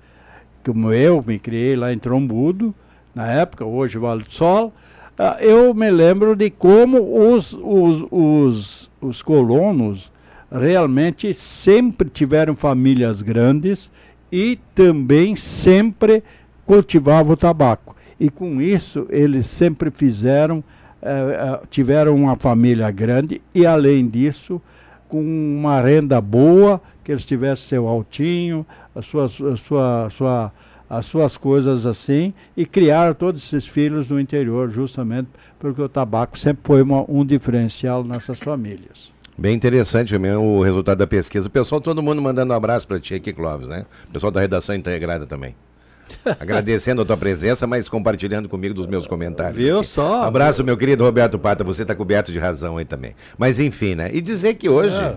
[0.64, 2.72] como eu me criei lá em Trombudo,
[3.12, 4.72] na época, hoje Vale do Sol,
[5.18, 10.12] ah, eu me lembro de como os, os, os, os colonos
[10.52, 13.90] realmente sempre tiveram famílias grandes
[14.36, 16.20] e também sempre
[16.66, 17.94] cultivavam tabaco.
[18.18, 20.64] E com isso eles sempre fizeram,
[21.00, 24.60] eh, eh, tiveram uma família grande e além disso,
[25.08, 30.52] com uma renda boa, que eles tivessem seu altinho, as suas, a sua, sua,
[30.90, 35.28] as suas coisas assim, e criaram todos esses filhos no interior, justamente
[35.60, 39.13] porque o tabaco sempre foi uma- um diferencial nessas famílias.
[39.36, 41.48] Bem interessante também o resultado da pesquisa.
[41.48, 43.84] O pessoal, todo mundo mandando um abraço para ti aqui, Clóvis, né?
[44.08, 45.56] O pessoal da redação integrada também.
[46.38, 49.56] Agradecendo a tua presença, mas compartilhando comigo dos meus comentários.
[49.56, 49.88] Viu aqui.
[49.88, 50.22] só?
[50.22, 53.16] Abraço, meu querido Roberto Pata, você está coberto de razão aí também.
[53.36, 54.10] Mas enfim, né?
[54.12, 54.96] E dizer que hoje.
[54.96, 55.16] É.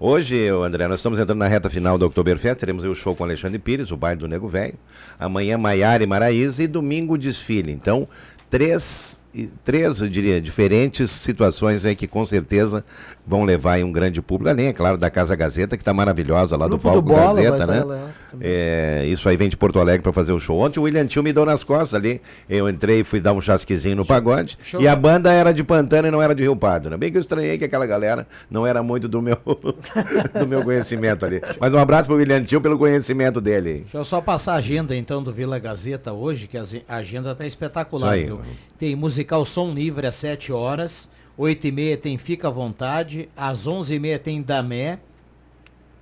[0.00, 3.58] Hoje, André, nós estamos entrando na reta final do Oktoberfest, teremos o show com Alexandre
[3.60, 4.74] Pires, o baile do Nego Velho.
[5.18, 7.70] Amanhã, Maiara e Maraíza e domingo, desfile.
[7.70, 8.08] Então,
[8.50, 9.20] três,
[9.64, 12.84] três, eu diria, diferentes situações aí que com certeza
[13.26, 16.56] vão levar aí um grande público, além, é claro, da Casa Gazeta, que está maravilhosa
[16.56, 17.84] lá Grupo do do palco Bola vai Gazeta, né?
[17.84, 18.10] lá
[18.40, 20.58] É, isso aí vem de Porto Alegre para fazer o show.
[20.58, 22.20] Ontem o William Tio me deu nas costas ali.
[22.48, 24.58] Eu entrei e fui dar um chasquizinho no pagode.
[24.72, 26.90] eu E a banda era de Pantano e não era de Rio Pardo.
[26.90, 26.96] Né?
[26.96, 29.38] Bem que eu estranhei que aquela galera não era muito do meu,
[30.38, 31.40] do meu conhecimento ali.
[31.60, 33.80] Mas um abraço pro William Tio pelo conhecimento dele.
[33.82, 37.46] Deixa eu só passar a agenda então do Vila Gazeta hoje, que a agenda tá
[37.46, 38.40] espetacular, aí, viu?
[38.78, 43.66] Tem musical Som Livre às 7 horas, 8 e meia tem Fica à Vontade, às
[43.66, 44.98] 11 e meia tem Damé.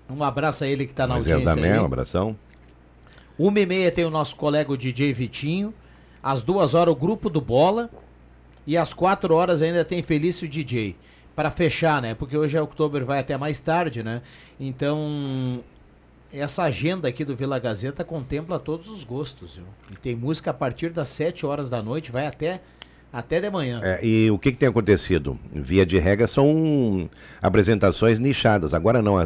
[0.08, 1.78] Um abraço a ele que tá na Moisés audiência Damé, aí.
[1.78, 2.36] um abração.
[3.38, 5.72] Uma e meia tem o nosso colega o DJ Vitinho.
[6.22, 7.90] Às duas horas o grupo do Bola.
[8.66, 10.96] E às quatro horas ainda tem Felício DJ.
[11.34, 12.14] Para fechar, né?
[12.14, 14.20] Porque hoje é outubro, vai até mais tarde, né?
[14.60, 15.60] Então,
[16.32, 19.66] essa agenda aqui do Vila Gazeta contempla todos os gostos, viu?
[19.90, 22.60] E tem música a partir das sete horas da noite, vai até,
[23.12, 23.80] até de manhã.
[23.82, 25.38] É, e o que, que tem acontecido?
[25.52, 27.08] Via de regra são
[27.40, 28.72] apresentações nichadas.
[28.72, 29.16] Agora não,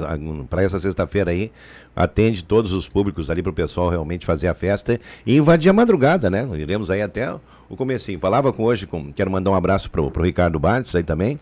[0.47, 1.53] para essa sexta-feira aí,
[1.95, 5.73] atende todos os públicos ali para o pessoal realmente fazer a festa e invadir a
[5.73, 6.49] madrugada, né?
[6.59, 7.33] Iremos aí até
[7.69, 8.19] o comecinho.
[8.19, 11.39] Falava com hoje, com, quero mandar um abraço pro, pro Ricardo Bartz aí também,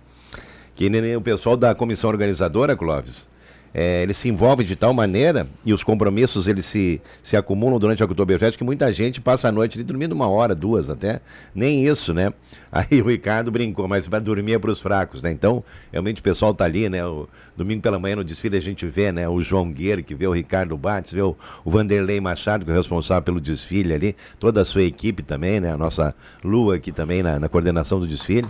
[0.77, 3.33] que o pessoal da comissão organizadora, Clóvis,
[3.75, 8.01] é, ele se envolve de tal maneira e os compromissos eles se, se acumulam durante
[8.03, 11.21] a Oktoberfest que muita gente passa a noite ali dormindo uma hora, duas até,
[11.53, 12.33] nem isso, né?
[12.71, 15.33] Aí o Ricardo brincou, mas para dormir é para os fracos, né?
[15.33, 17.05] Então, realmente o pessoal tá ali, né?
[17.05, 19.29] O, domingo pela manhã no desfile a gente vê, né?
[19.29, 22.75] O João Guerre, que vê o Ricardo Bates, vê o, o Vanderlei Machado, que é
[22.75, 25.73] o responsável pelo desfile ali, toda a sua equipe também, né?
[25.73, 26.15] A nossa
[26.45, 28.49] Lua aqui também na, na coordenação do desfile.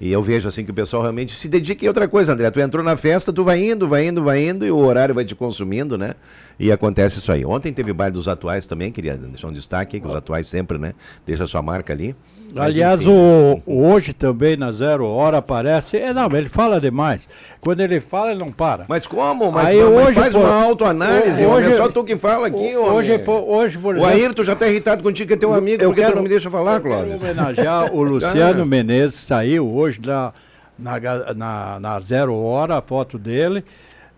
[0.00, 2.50] E eu vejo assim que o pessoal realmente se dedica em outra coisa, André.
[2.50, 5.24] Tu entrou na festa, tu vai indo, vai indo, vai indo, e o horário vai
[5.26, 6.14] te consumindo, né?
[6.58, 7.44] E acontece isso aí.
[7.44, 10.94] Ontem teve baile dos atuais também, queria deixar um destaque que os atuais sempre, né?
[11.26, 12.16] Deixa a sua marca ali.
[12.52, 13.10] Mas, Aliás, enfim.
[13.10, 15.96] o, o hoje também na Zero Hora aparece.
[15.96, 17.28] É, não, ele fala demais.
[17.60, 18.84] Quando ele fala, ele não para.
[18.88, 19.52] Mas como?
[19.52, 21.64] Mas, Aí mas hoje, faz pô, uma autoanálise, ho- homem.
[21.66, 22.92] hoje- É só tu que fala aqui, ho- homem.
[22.94, 25.82] hoje, pô, hoje, por O exemplo- Ayrton já tá irritado contigo, que é teu amigo,
[25.82, 27.16] Eu porque quero- tu não me deixa falar, eu quero Cláudio?
[27.16, 30.32] homenagear o Luciano Menezes, saiu hoje na,
[30.78, 30.98] na,
[31.34, 33.64] na, na Zero Hora, a foto dele,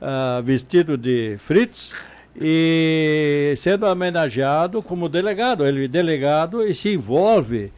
[0.01, 1.93] ah, vestido de Fritz
[2.41, 5.66] e sendo homenageado como delegado.
[5.66, 7.72] Ele é delegado e se envolve,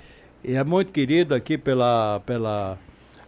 [0.44, 2.78] e é muito querido aqui pela, pela,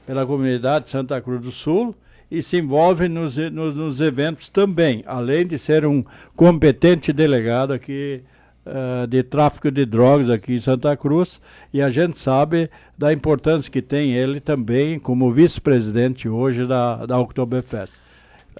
[0.07, 1.95] pela comunidade de Santa Cruz do Sul
[2.31, 6.05] e se envolve nos, nos, nos eventos também, além de ser um
[6.35, 8.23] competente delegado aqui
[8.67, 11.41] eh, de tráfico de drogas aqui em Santa Cruz
[11.73, 17.19] e a gente sabe da importância que tem ele também como vice-presidente hoje da, da
[17.19, 17.93] Oktoberfest.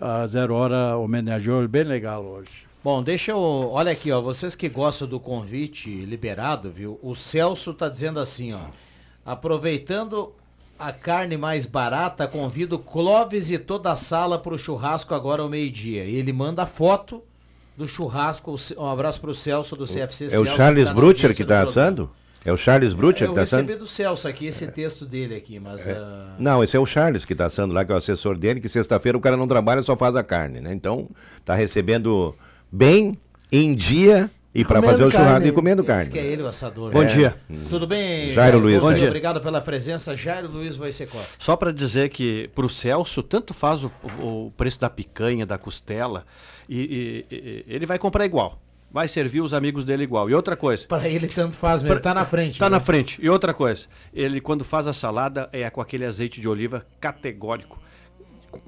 [0.01, 2.66] A Zero Hora homenageou bem legal hoje.
[2.87, 3.41] Bom, deixa eu.
[3.73, 4.21] Olha aqui, ó.
[4.21, 7.01] Vocês que gostam do convite liberado, viu?
[7.03, 8.61] O Celso tá dizendo assim, ó.
[9.25, 10.33] Aproveitando
[10.79, 16.05] a carne mais barata, convido Clóvis e toda a sala pro churrasco agora ao meio-dia.
[16.05, 17.25] E ele manda foto
[17.77, 18.55] do churrasco.
[18.55, 21.63] O Um abraço pro Celso do CFC É o Celso, Charles tá Brutcher que tá
[21.63, 22.09] assando?
[22.45, 23.63] É o Charles Brutcher Eu que tá assando?
[23.63, 25.89] recebi do Celso aqui esse texto dele aqui, mas.
[25.89, 28.61] ah, Não, esse é o Charles que está assando lá, que é o assessor dele,
[28.61, 30.73] que sexta-feira o cara não trabalha, só faz a carne, né?
[30.73, 31.09] Então,
[31.45, 32.33] tá recebendo
[32.71, 33.19] bem,
[33.51, 35.49] em dia e para fazer o churrasco carne.
[35.49, 36.11] e comendo Diz carne.
[36.11, 36.91] que é ele o assador.
[36.91, 37.07] Bom É.
[37.07, 37.37] dia.
[37.69, 38.97] Tudo bem, Jairo Luiz, Bom né?
[38.99, 39.07] dia.
[39.09, 41.45] Obrigado pela presença, Jairo Luiz Wojciechowski.
[41.45, 43.91] Só para dizer que para o Celso, tanto faz o,
[44.23, 46.25] o- preço da picanha, da costela,
[46.69, 48.59] e, e- e- ele vai comprar igual.
[48.91, 50.31] Vai servir os amigos dele igual.
[50.31, 50.87] E outra coisa.
[50.87, 52.59] Para ele tanto faz mesmo, tá na frente.
[52.59, 52.77] Tá né?
[52.77, 53.19] na frente.
[53.23, 57.79] E outra coisa, ele quando faz a salada é com aquele azeite de oliva categórico.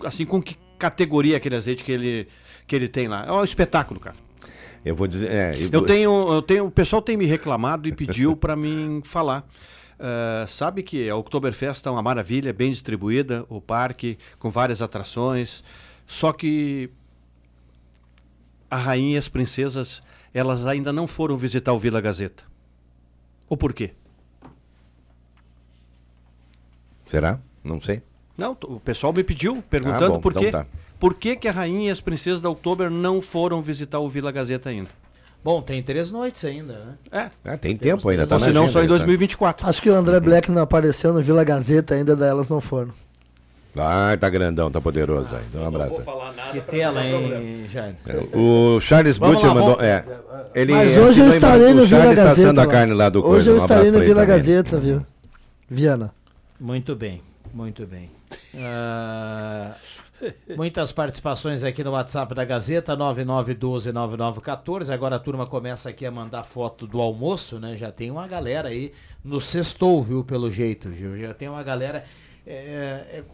[0.05, 2.29] Assim, com que categoria aquele azeite que ele,
[2.69, 3.25] que ele tem lá?
[3.27, 4.15] É um espetáculo, cara.
[4.85, 5.29] Eu vou dizer.
[5.31, 9.45] é, Eu tenho, eu tenho, o pessoal tem me reclamado e pediu para mim falar.
[9.99, 15.65] Ah, sabe que a Oktoberfest é uma maravilha, bem distribuída, o parque com várias atrações.
[16.07, 16.89] Só que
[18.71, 20.01] a rainha e as princesas,
[20.33, 22.45] elas ainda não foram visitar o Vila Gazeta.
[23.49, 23.91] O porquê?
[27.09, 27.41] Será?
[27.65, 28.03] Não sei.
[28.37, 30.51] Não, o pessoal me pediu, perguntando Ah, bom, por então quê.
[30.51, 30.67] tá.
[30.99, 34.33] Por que, que a rainha e as princesas da Oktober não foram visitar o Vila
[34.33, 34.91] Gazeta ainda?
[35.45, 36.73] Bom, tem três noites ainda,
[37.13, 37.31] né?
[37.45, 37.51] É.
[37.53, 38.99] Ah, tem tempo ainda, tá senão agenda só em aí, sabe?
[38.99, 39.69] 2024.
[39.69, 42.93] Acho que o André Black não apareceu no Vila Gazeta ainda, daí elas não foram.
[43.77, 45.43] Ah, tá grandão, tá poderoso aí.
[45.49, 46.03] Então, um abraço.
[46.51, 47.95] Que tela, hein, Jair?
[48.35, 49.77] O Charles Butcher mandou.
[49.77, 50.05] vamos- É,
[50.57, 52.41] ele Mas hoje eu estarei no O Vila Charles está Gazeta.
[52.49, 52.71] assando a lá.
[52.73, 53.51] carne lá do Hoje coisa.
[53.51, 54.27] eu Um estarei no Vila também.
[54.37, 55.07] Gazeta, viu?
[55.71, 56.13] Viana.
[56.59, 57.23] Muito bem,
[57.55, 58.11] muito bem.
[58.57, 59.75] Ah,
[60.57, 64.93] muitas participações aqui no WhatsApp da Gazeta, 99129914.
[64.93, 67.77] Agora a turma começa aqui a mandar foto do almoço, né?
[67.77, 68.93] Já tem uma galera aí
[69.25, 71.19] no sextou, viu, pelo jeito, Gil.
[71.19, 72.05] Já tem uma galera.
[72.47, 72.53] é,
[73.19, 73.25] é,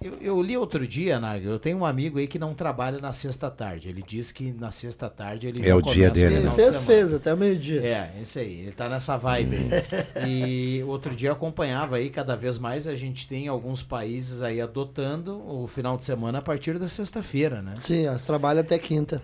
[0.00, 3.12] eu, eu li outro dia, Nagel, eu tenho um amigo aí que não trabalha na
[3.12, 3.88] sexta-tarde.
[3.88, 6.50] Ele diz que na sexta-tarde ele É já o dia começa dele, final né?
[6.50, 6.86] de Fez, semana.
[6.86, 7.80] fez, até o meio-dia.
[7.84, 9.68] É, isso aí, ele tá nessa vibe aí.
[10.28, 14.60] e outro dia eu acompanhava aí, cada vez mais a gente tem alguns países aí
[14.60, 17.74] adotando o final de semana a partir da sexta-feira, né?
[17.80, 19.20] Sim, elas trabalham até quinta.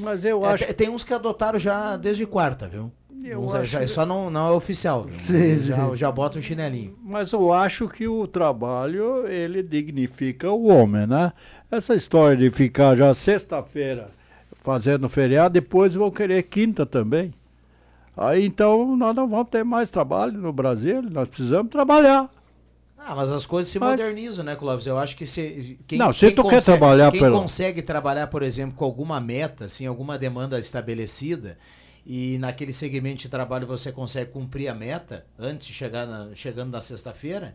[0.00, 0.66] Mas eu É, acho.
[0.66, 2.92] te- tem uns que adotaram já desde quarta, viu?
[3.24, 5.06] Eu acho Só não, não é oficial?
[5.20, 5.96] Sim, já, sim.
[5.96, 6.96] já bota um chinelinho.
[7.02, 11.32] Mas eu acho que o trabalho, ele dignifica o homem, né?
[11.70, 14.10] Essa história de ficar já sexta-feira
[14.62, 17.32] fazendo feriado, depois vão querer quinta também.
[18.16, 22.28] Aí então nós não vamos ter mais trabalho no Brasil, nós precisamos trabalhar.
[22.98, 24.84] Ah, mas as coisas se Mas- modernizam, né, Clóvis?
[24.86, 27.80] Eu acho que se quem, Não, se quem tu quer consegue- trabalhar quem pelo- consegue
[27.80, 31.56] trabalhar, por exemplo, com alguma meta, assim, alguma demanda estabelecida
[32.10, 36.70] e naquele segmento de trabalho você consegue cumprir a meta antes de chegar na- chegando
[36.70, 37.54] na sexta-feira,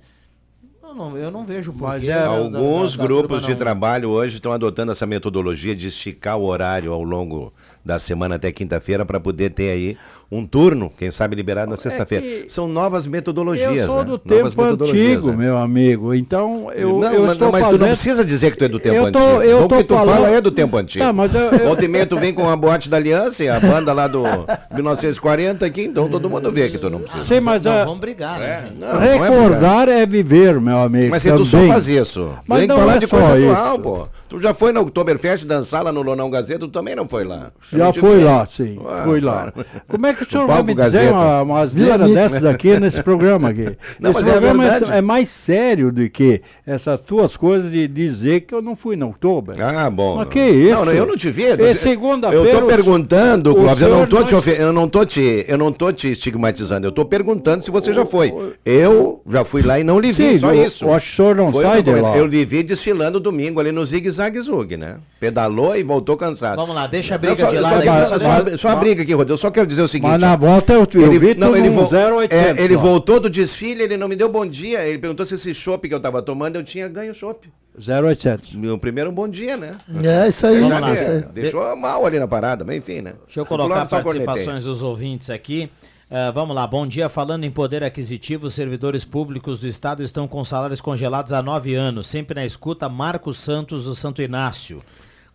[0.84, 3.38] eu não, eu não vejo por Mas que é- da- da- Alguns da- da grupos
[3.40, 7.52] turma de trabalho hoje estão adotando essa metodologia de esticar o horário ao longo
[7.84, 9.98] da semana até quinta-feira para poder ter aí
[10.32, 12.26] um turno, quem sabe liberado na sexta-feira.
[12.26, 13.76] que São novas metodologias.
[13.76, 14.04] eu sou né?
[14.06, 15.38] do Novas tempo metodologias, antigo, né?
[15.38, 16.14] meu amigo.
[16.14, 17.80] Então eu, não, eu mas, estou mas tu fazendo...
[17.82, 19.42] não precisa dizer que tu é do tempo Eu tô- antigo.
[19.44, 21.06] eu o que tu falando- fala é do tempo antigo.
[21.06, 23.50] Tá, mas eu- eu- Volta e meia tu vem com a boate da Aliança, e
[23.50, 24.24] a banda lá do
[24.74, 27.26] 1940 aqui, então todo mundo vê que tu não precisa.
[27.26, 28.80] Sim, mas Não, é- vamos brigar, né, gente?
[28.80, 31.12] Não, não é Recordar é, viver, meu amigo.
[31.12, 33.18] Mas se tu só faz isso, tu Mas tem que não falar é de só
[33.20, 33.52] coisa isso.
[33.52, 34.08] atual, pô.
[34.30, 37.52] Tu já foi na Oktoberfest dançar lá no Lonão Gazeta, tu também não foi lá.
[37.72, 38.00] Já vi.
[38.24, 38.80] lá, sim.
[38.88, 39.54] Ah, fui lá.
[39.88, 42.50] Como é que o senhor vai me dizer uma, uma asneira Vila Mix, dessas né?
[42.52, 43.64] aqui nesse programa aqui?
[44.00, 47.88] Não, Esse mas é programa é, é mais sério do que essas tuas coisas de
[47.88, 49.56] dizer que eu não fui no outubro.
[49.62, 50.18] Ah, bom.
[50.18, 50.76] Mas que isso?
[50.76, 51.44] Não, não, eu não te vi.
[51.46, 52.50] É segunda-feira.
[52.50, 55.46] Eu tô o- perguntando, o Clóvis, eu não tô, te ofe- eu, não tô te,
[55.48, 58.34] eu não tô te estigmatizando, eu tô perguntando se você já foi.
[58.66, 60.86] Eu já fui lá e não lhe vi, Sim, só eu- isso.
[60.86, 62.18] eu acho que o senhor não Foi o sai de lá.
[62.18, 64.96] Eu lhe vi desfilando domingo ali no Zig Zag Zug, né?
[65.20, 66.56] Pedalou e voltou cansado.
[66.58, 67.58] Vamos lá, deixa a Não, briga só, de
[67.90, 68.06] aí.
[68.06, 69.34] só, só, só a briga aqui, Rodrigo.
[69.34, 70.03] Eu só quero dizer o seguinte.
[70.04, 72.32] Mas na volta eu, eu vi não, ele, vo- 0800.
[72.32, 74.86] é, ele voltou do desfile, ele não me deu bom dia.
[74.88, 77.52] Ele perguntou se esse chopp que eu tava tomando eu tinha ganho chopp.
[77.78, 78.54] 0800.
[78.54, 79.72] Meu primeiro bom dia, né?
[80.04, 80.60] É, isso aí.
[80.60, 81.22] Vamos lá, ver, isso aí.
[81.34, 83.14] Deixou mal ali na parada, mas enfim, né?
[83.26, 84.04] Deixa eu colocar cornetei.
[84.26, 85.70] participações dos ouvintes aqui.
[86.12, 87.10] Ah, vamos lá, bom dia.
[87.10, 91.74] Falando em poder aquisitivo, os servidores públicos do Estado estão com salários congelados há nove
[91.74, 92.06] anos.
[92.06, 94.80] Sempre na escuta, Marcos Santos do Santo Inácio.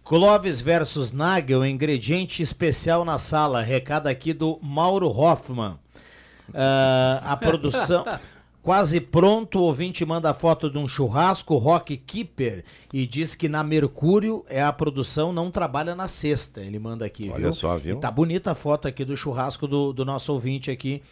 [0.08, 3.60] Clóvis versus Nagel, ingrediente especial na sala.
[3.60, 5.78] Recado aqui do Mauro Hoffman.
[6.54, 8.06] Ah, a produção.
[8.62, 13.62] Quase pronto, o ouvinte manda foto de um churrasco, Rock Keeper, e diz que na
[13.62, 16.62] Mercúrio é a produção, não trabalha na sexta.
[16.62, 17.52] Ele manda aqui, Olha viu?
[17.52, 17.98] só, viu?
[17.98, 21.02] E tá bonita a foto aqui do churrasco do, do nosso ouvinte aqui,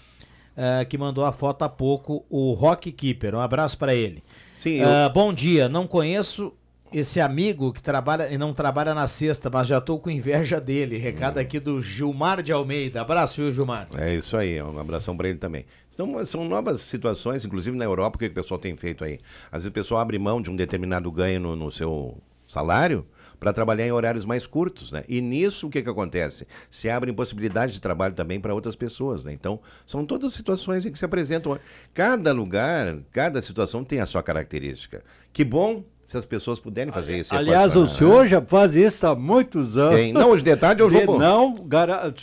[0.57, 3.35] eh, que mandou a foto há pouco, o Rock Keeper.
[3.35, 4.23] Um abraço para ele.
[4.55, 6.53] Sim, Ah, Bom dia, não conheço
[6.93, 10.97] esse amigo que trabalha e não trabalha na sexta, mas já tô com inveja dele.
[10.97, 13.01] Recado aqui do Gilmar de Almeida.
[13.01, 13.87] Abraço, viu, Gilmar?
[13.97, 15.67] É isso aí, um abração para ele também.
[15.91, 19.19] São, são novas situações, inclusive na Europa, o que, que o pessoal tem feito aí?
[19.47, 23.07] Às vezes o pessoal abre mão de um determinado ganho no, no seu salário
[23.39, 25.05] para trabalhar em horários mais curtos, né?
[25.09, 26.47] E nisso o que, que acontece?
[26.71, 29.33] Se abrem possibilidades de trabalho também para outras pessoas, né?
[29.33, 31.59] Então, são todas situações em que se apresentam.
[31.93, 35.05] Cada lugar, cada situação tem a sua característica.
[35.33, 37.35] Que bom se as pessoas puderem fazer isso.
[37.35, 37.97] Aliás, o equacionar, né?
[37.99, 39.97] senhor já faz isso há muitos anos.
[39.97, 40.13] Quem?
[40.13, 41.57] Não, hoje de tarde eu De- vou- Não,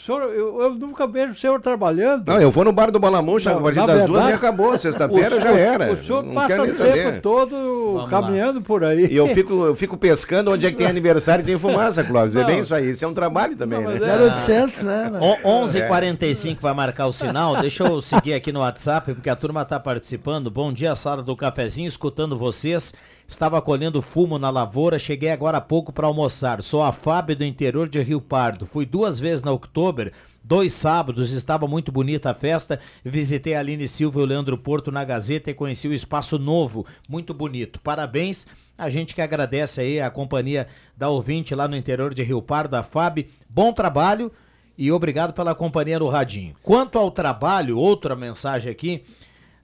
[0.05, 2.25] senhor, eu, eu nunca vejo o senhor trabalhando.
[2.27, 4.77] Não, eu vou no bar do Balamucha a Não, partir das duas e verdade, acabou.
[4.79, 5.91] Sexta-feira o já era.
[5.91, 7.21] O senhor Não passa o tempo saber.
[7.21, 8.07] todo lá.
[8.07, 9.05] caminhando por aí.
[9.11, 12.37] E eu fico, eu fico pescando onde é que tem aniversário e tem fumaça, Clóvis.
[12.37, 12.47] É Não.
[12.47, 12.89] bem isso aí.
[12.89, 13.99] Isso é um trabalho também, né?
[13.99, 15.11] 0800, né?
[15.43, 17.59] O- 11h45 vai marcar o sinal.
[17.59, 20.49] Deixa eu seguir aqui no WhatsApp, porque a turma está participando.
[20.49, 22.93] Bom dia, sala do cafezinho, escutando vocês.
[23.33, 26.61] Estava colhendo fumo na lavoura, cheguei agora há pouco para almoçar.
[26.61, 28.67] Sou a Fábio do interior de Rio Pardo.
[28.67, 32.79] Fui duas vezes na Oktober, dois sábados, estava muito bonita a festa.
[33.03, 36.85] Visitei a Aline Silva e o Leandro Porto na Gazeta e conheci o espaço novo,
[37.09, 37.79] muito bonito.
[37.81, 38.47] Parabéns,
[38.77, 42.75] a gente que agradece aí a companhia da ouvinte lá no interior de Rio Pardo,
[42.75, 43.25] a Fábio.
[43.49, 44.31] Bom trabalho
[44.77, 46.53] e obrigado pela companhia no Radinho.
[46.61, 49.03] Quanto ao trabalho, outra mensagem aqui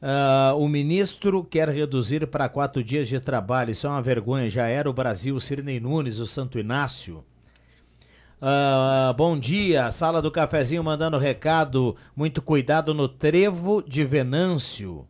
[0.01, 3.71] Ah, o ministro quer reduzir para quatro dias de trabalho.
[3.71, 4.49] Isso é uma vergonha.
[4.49, 5.39] Já era o Brasil.
[5.39, 7.23] Sirnei Nunes, o Santo Inácio.
[8.41, 11.95] Ah, bom dia, sala do cafezinho mandando recado.
[12.15, 15.05] Muito cuidado no trevo de Venâncio.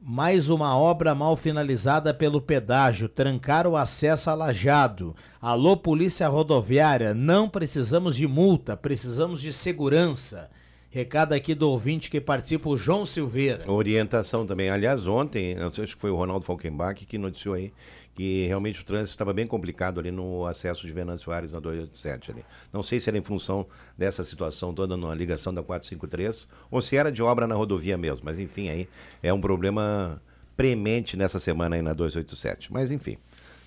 [0.00, 3.08] Mais uma obra mal finalizada pelo pedágio.
[3.08, 5.16] Trancar o acesso a Lajado.
[5.42, 7.12] Alô, Polícia Rodoviária.
[7.12, 10.48] Não precisamos de multa, precisamos de segurança.
[10.90, 13.70] Recado aqui do ouvinte que participa, o João Silveira.
[13.70, 14.70] Orientação também.
[14.70, 17.72] Aliás, ontem, eu acho que foi o Ronaldo Falkenbach que noticiou aí
[18.18, 22.32] que realmente o trânsito estava bem complicado ali no acesso de Venâncio Aires na 287
[22.32, 22.44] ali.
[22.72, 23.64] Não sei se era em função
[23.96, 28.22] dessa situação toda na ligação da 453 ou se era de obra na rodovia mesmo,
[28.24, 28.88] mas enfim, aí
[29.22, 30.20] é um problema
[30.56, 32.72] premente nessa semana aí na 287.
[32.72, 33.16] Mas enfim,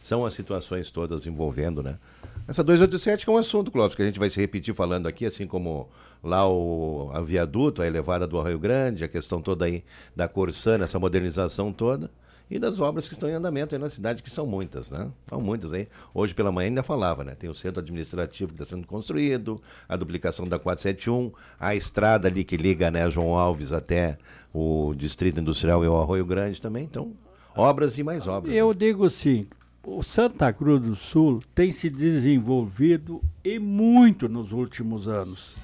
[0.04, 1.98] são as situações todas envolvendo, né?
[2.46, 5.26] Essa 287 que é um assunto, Clóvis, que a gente vai se repetir falando aqui,
[5.26, 5.88] assim como
[6.24, 9.84] lá o a viaduto, a elevada do Arroio Grande, a questão toda aí
[10.16, 12.10] da Corsana, essa modernização toda
[12.52, 15.10] e das obras que estão em andamento aí na cidade, que são muitas, né?
[15.30, 15.88] São muitas aí.
[16.14, 17.34] Hoje pela manhã ainda falava, né?
[17.34, 22.44] Tem o centro administrativo que está sendo construído, a duplicação da 471, a estrada ali
[22.44, 24.18] que liga, né, João Alves até
[24.54, 26.84] o Distrito Industrial e o Arroio Grande também.
[26.84, 27.14] Então,
[27.56, 28.54] obras e mais obras.
[28.54, 29.48] Eu digo assim,
[29.82, 35.56] o Santa Cruz do Sul tem se desenvolvido e muito nos últimos anos.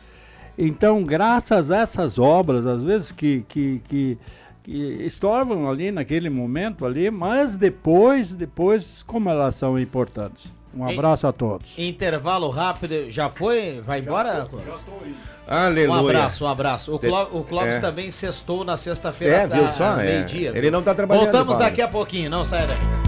[0.58, 4.18] Então, graças a essas obras, às vezes que, que, que,
[4.64, 10.52] que estorvam ali naquele momento ali, mas depois, depois, como elas são importantes.
[10.76, 11.74] Um Em- abraço a todos.
[11.78, 13.10] Intervalo rápido.
[13.10, 13.82] Já foi?
[13.86, 14.46] Vai embora?
[14.50, 14.68] Clóvis?
[15.48, 15.90] Aleluia.
[15.92, 16.96] Um abraço, um abraço.
[16.96, 17.80] O, Cló- o Clóvis é.
[17.80, 19.36] também sextou na sexta-feira.
[19.36, 20.00] É, viu só?
[20.00, 20.06] É.
[20.06, 20.52] Meio-dia.
[20.56, 21.70] Ele não tá trabalhando, Voltamos Fábio.
[21.70, 23.07] daqui a pouquinho, não sai daí.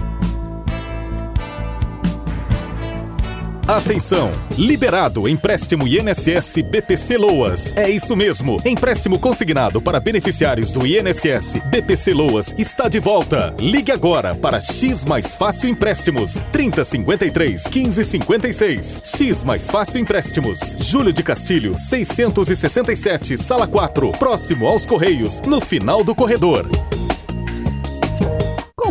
[3.70, 4.32] Atenção!
[4.58, 7.72] Liberado empréstimo INSS BPC Loas.
[7.76, 8.60] É isso mesmo.
[8.64, 13.54] Empréstimo consignado para beneficiários do INSS BPC Loas está de volta.
[13.60, 19.02] Ligue agora para X Mais Fácil Empréstimos 3053 1556.
[19.04, 20.74] X Mais Fácil Empréstimos.
[20.80, 26.66] Júlio de Castilho 667, sala 4, próximo aos Correios, no final do corredor.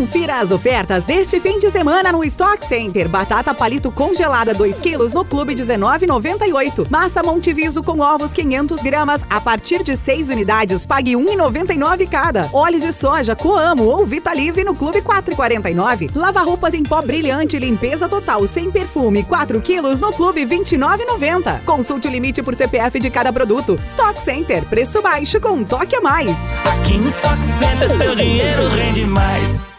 [0.10, 3.08] Confira as ofertas deste fim de semana no Stock Center.
[3.08, 6.90] Batata palito congelada 2 quilos no Clube 19,98.
[6.90, 10.84] Massa Monteviso com ovos 500 gramas a partir de 6 unidades.
[10.84, 12.50] Pague 1,99 cada.
[12.52, 16.10] Óleo de soja Coamo ou Vitalive no Clube 4,49.
[16.16, 21.64] Lava roupas em pó brilhante limpeza total sem perfume 4 quilos no Clube 29,90.
[21.66, 23.80] Consulte o limite por CPF de cada produto.
[23.84, 26.36] Stock Center, preço baixo com um toque a mais.
[26.66, 29.70] Aqui no Stock Center seu dinheiro rende mais.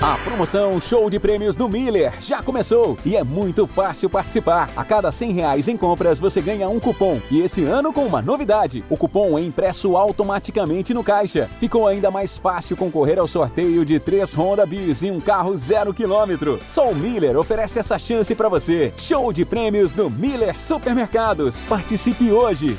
[0.00, 4.70] A promoção Show de Prêmios do Miller já começou e é muito fácil participar.
[4.74, 8.22] A cada 100 reais em compras você ganha um cupom e esse ano com uma
[8.22, 8.82] novidade.
[8.88, 11.50] O cupom é impresso automaticamente no caixa.
[11.60, 15.92] Ficou ainda mais fácil concorrer ao sorteio de três Honda Bis e um carro zero
[15.92, 16.58] quilômetro.
[16.66, 18.94] Só o Miller oferece essa chance para você.
[18.96, 21.62] Show de Prêmios do Miller Supermercados.
[21.64, 22.78] Participe hoje.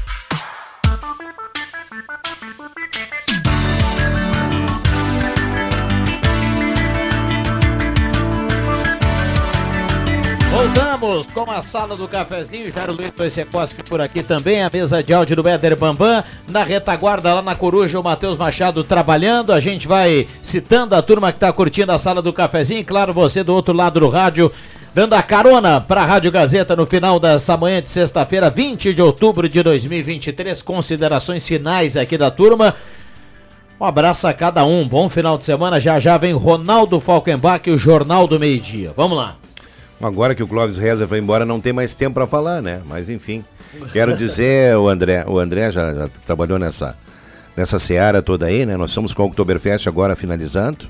[10.61, 15.11] Voltamos com a sala do cafezinho, Jairo Luiz Toicecoski por aqui também, a mesa de
[15.11, 19.87] áudio do Éder Bambam, na retaguarda lá na Coruja o Matheus Machado trabalhando, a gente
[19.87, 23.73] vai citando a turma que está curtindo a sala do cafezinho, claro, você do outro
[23.73, 24.51] lado do rádio,
[24.93, 29.01] dando a carona para a Rádio Gazeta no final dessa manhã de sexta-feira, 20 de
[29.01, 32.75] outubro de 2023, considerações finais aqui da turma.
[33.79, 37.73] Um abraço a cada um, bom final de semana, já já vem Ronaldo Falkenbach e
[37.73, 39.37] o Jornal do Meio Dia, vamos lá.
[40.01, 42.81] Agora que o Clóvis Reza foi embora, não tem mais tempo para falar, né?
[42.87, 43.45] Mas enfim,
[43.93, 46.97] quero dizer, o André, o André já, já trabalhou nessa,
[47.55, 48.75] nessa seara toda aí, né?
[48.75, 50.87] Nós estamos com o Oktoberfest agora finalizando.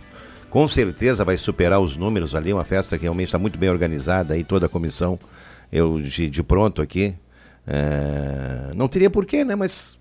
[0.49, 4.33] Com certeza vai superar os números ali, uma festa que realmente está muito bem organizada
[4.33, 5.19] aí, toda a comissão,
[5.71, 7.13] eu de, de pronto aqui.
[7.67, 9.55] É, não teria porquê, né?
[9.55, 9.97] Mas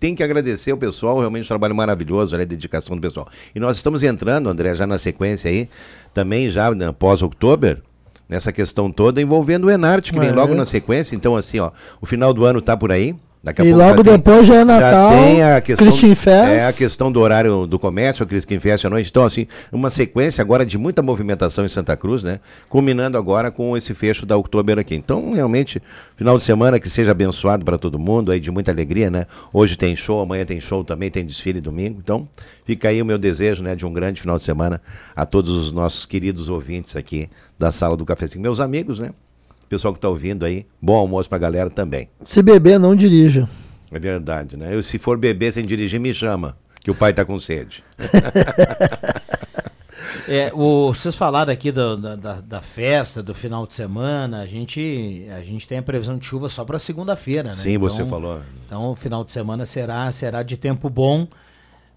[0.00, 2.42] tem que agradecer o pessoal, realmente um trabalho maravilhoso, né?
[2.42, 3.28] a dedicação do pessoal.
[3.54, 5.68] E nós estamos entrando, André, já na sequência aí,
[6.12, 7.82] também já né, pós-outubro,
[8.28, 10.32] nessa questão toda envolvendo o Enarte, que vem É.
[10.32, 11.14] logo na sequência.
[11.14, 11.70] Então, assim, ó,
[12.00, 13.14] o final do ano tá por aí.
[13.44, 15.86] Daqui a E pouco logo já tem- depois já é Natal, Já tem a questão,
[15.86, 16.48] Christian Fest.
[16.48, 19.10] É a questão do horário do comércio, o Christian Fest à noite.
[19.10, 22.40] Então, assim, uma sequência agora de muita movimentação em Santa Cruz, né?
[22.70, 24.94] Culminando agora com esse fecho da Oktober aqui.
[24.94, 25.82] Então, realmente,
[26.16, 29.26] final de semana que seja abençoado para todo mundo, aí de muita alegria, né?
[29.52, 32.00] Hoje tem show, amanhã tem show também, tem desfile domingo.
[32.02, 32.26] Então,
[32.64, 34.80] fica aí o meu desejo, né, de um grande final de semana
[35.14, 38.40] a todos os nossos queridos ouvintes aqui da sala do cafezinho.
[38.40, 39.10] Meus amigos, né?
[39.68, 42.08] Pessoal que está ouvindo aí, bom almoço pra galera também.
[42.24, 43.48] Se beber, não dirija.
[43.90, 44.74] É verdade, né?
[44.74, 47.82] Eu, se for beber sem dirigir, me chama, que o pai tá com sede.
[50.26, 54.46] É, o, vocês falaram aqui do- da, da, da festa, do final de semana, a
[54.46, 57.52] gente, a gente tem a previsão de chuva só para segunda-feira, né?
[57.52, 58.40] Sim, você falou.
[58.66, 61.26] Então o final de semana será, será de tempo bom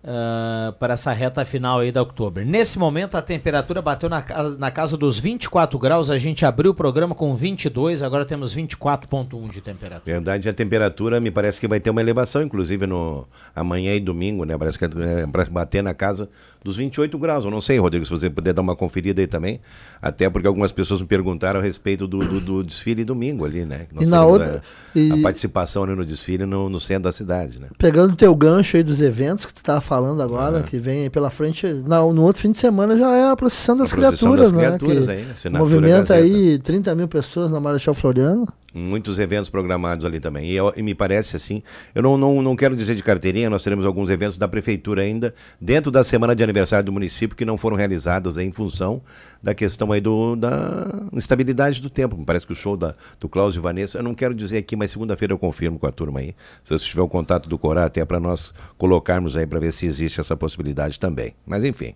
[0.09, 2.45] ah, para essa reta final aí da outubro.
[2.45, 6.71] Nesse momento a temperatura bateu na, casa- na casa dos 24 graus, a gente abriu
[6.71, 10.01] o programa com 22, agora temos 24.1 de temperatura.
[10.05, 14.45] Verdade, a temperatura me parece que vai ter uma elevação, inclusive no amanhã e domingo,
[14.45, 14.57] né?
[14.57, 14.87] Parece que é
[15.29, 16.29] para bater na casa
[16.67, 17.45] dos 28 graus.
[17.45, 19.59] Eu não sei, Rodrigo, se você puder dar uma conferida aí também.
[20.01, 23.87] Até porque algumas pessoas me perguntaram a respeito do, do, do desfile domingo ali, né?
[23.93, 24.61] Nós E na outra-
[24.95, 27.67] A, e- a participação né, no desfile no, no centro da cidade, né?
[27.77, 30.63] Pegando o teu gancho aí dos eventos que tu tava falando agora, Ah.
[30.63, 31.65] que vem aí pela frente.
[31.87, 34.61] Não, no outro fim de semana já é a procissão das A procissão criaturas, das
[34.61, 34.77] né?
[34.77, 38.47] criaturas aí, assinatura movimenta aí 30 mil pessoas na Marechal Floriano.
[38.73, 40.51] Muitos eventos programados ali também.
[40.51, 41.63] E, eu- e me parece assim,
[41.95, 45.33] eu não, não, não quero dizer de carteirinha, nós teremos alguns eventos da prefeitura ainda,
[45.59, 49.01] dentro da semana de aniversário do município, que não foram realizados aí em função
[49.41, 52.17] da questão aí do, da instabilidade do tempo.
[52.17, 54.75] Me parece que o show da, do Cláudio e Vanessa, eu não quero dizer aqui,
[54.75, 56.35] mas segunda-feira eu confirmo com a turma aí.
[56.63, 59.85] Se você tiver o contato do Corá, até para nós colocarmos aí para ver se
[59.85, 61.33] existe essa possibilidade também.
[61.45, 61.93] Mas enfim,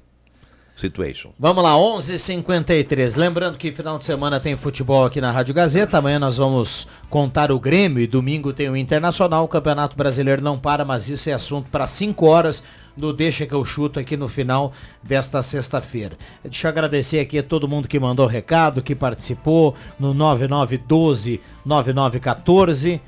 [0.76, 1.32] situation.
[1.38, 3.16] Vamos lá, 11:53.
[3.16, 5.98] Lembrando que final de semana tem futebol aqui na Rádio Gazeta.
[5.98, 9.44] Amanhã nós vamos contar o Grêmio e domingo tem o Internacional.
[9.44, 12.64] O Campeonato Brasileiro não para, mas isso é assunto para 5 horas
[12.96, 16.18] do Deixa que eu chuto aqui no final desta sexta-feira.
[16.44, 23.02] Deixa eu agradecer aqui a todo mundo que mandou recado, que participou no 9912 9914.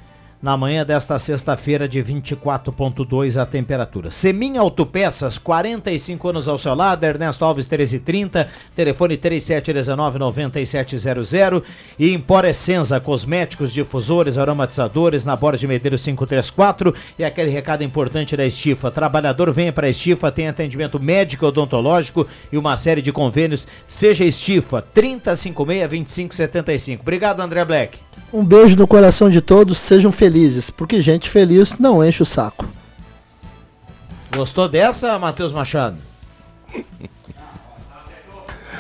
[0.43, 4.11] Na manhã desta sexta-feira, de 24,2 a temperatura.
[4.11, 11.63] Semin Autopeças, 45 anos ao seu lado, Ernesto Alves 1330, telefone 3719-9700.
[11.97, 16.93] E Empor Essenza, cosméticos, difusores, aromatizadores, na Borda de Medeiros 534.
[17.17, 22.27] E aquele recado importante da Estifa: trabalhador venha para a Estifa, tem atendimento médico, odontológico
[22.51, 23.65] e uma série de convênios.
[23.87, 26.99] Seja Estifa, 3056-2575.
[26.99, 27.97] Obrigado, André Black.
[28.31, 32.67] Um beijo no coração de todos, sejam felizes, porque gente feliz não enche o saco.
[34.35, 35.97] Gostou dessa, Matheus Machado?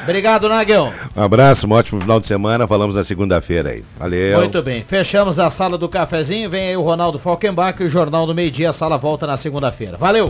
[0.01, 0.91] Obrigado, Nagel.
[1.15, 2.67] Um abraço, um ótimo final de semana.
[2.67, 3.85] Falamos na segunda-feira aí.
[3.97, 4.39] Valeu.
[4.39, 4.83] Muito bem.
[4.83, 6.49] Fechamos a sala do cafezinho.
[6.49, 8.71] Vem aí o Ronaldo Falkenbach e o Jornal do Meio Dia.
[8.71, 9.97] A sala volta na segunda-feira.
[9.97, 10.29] Valeu!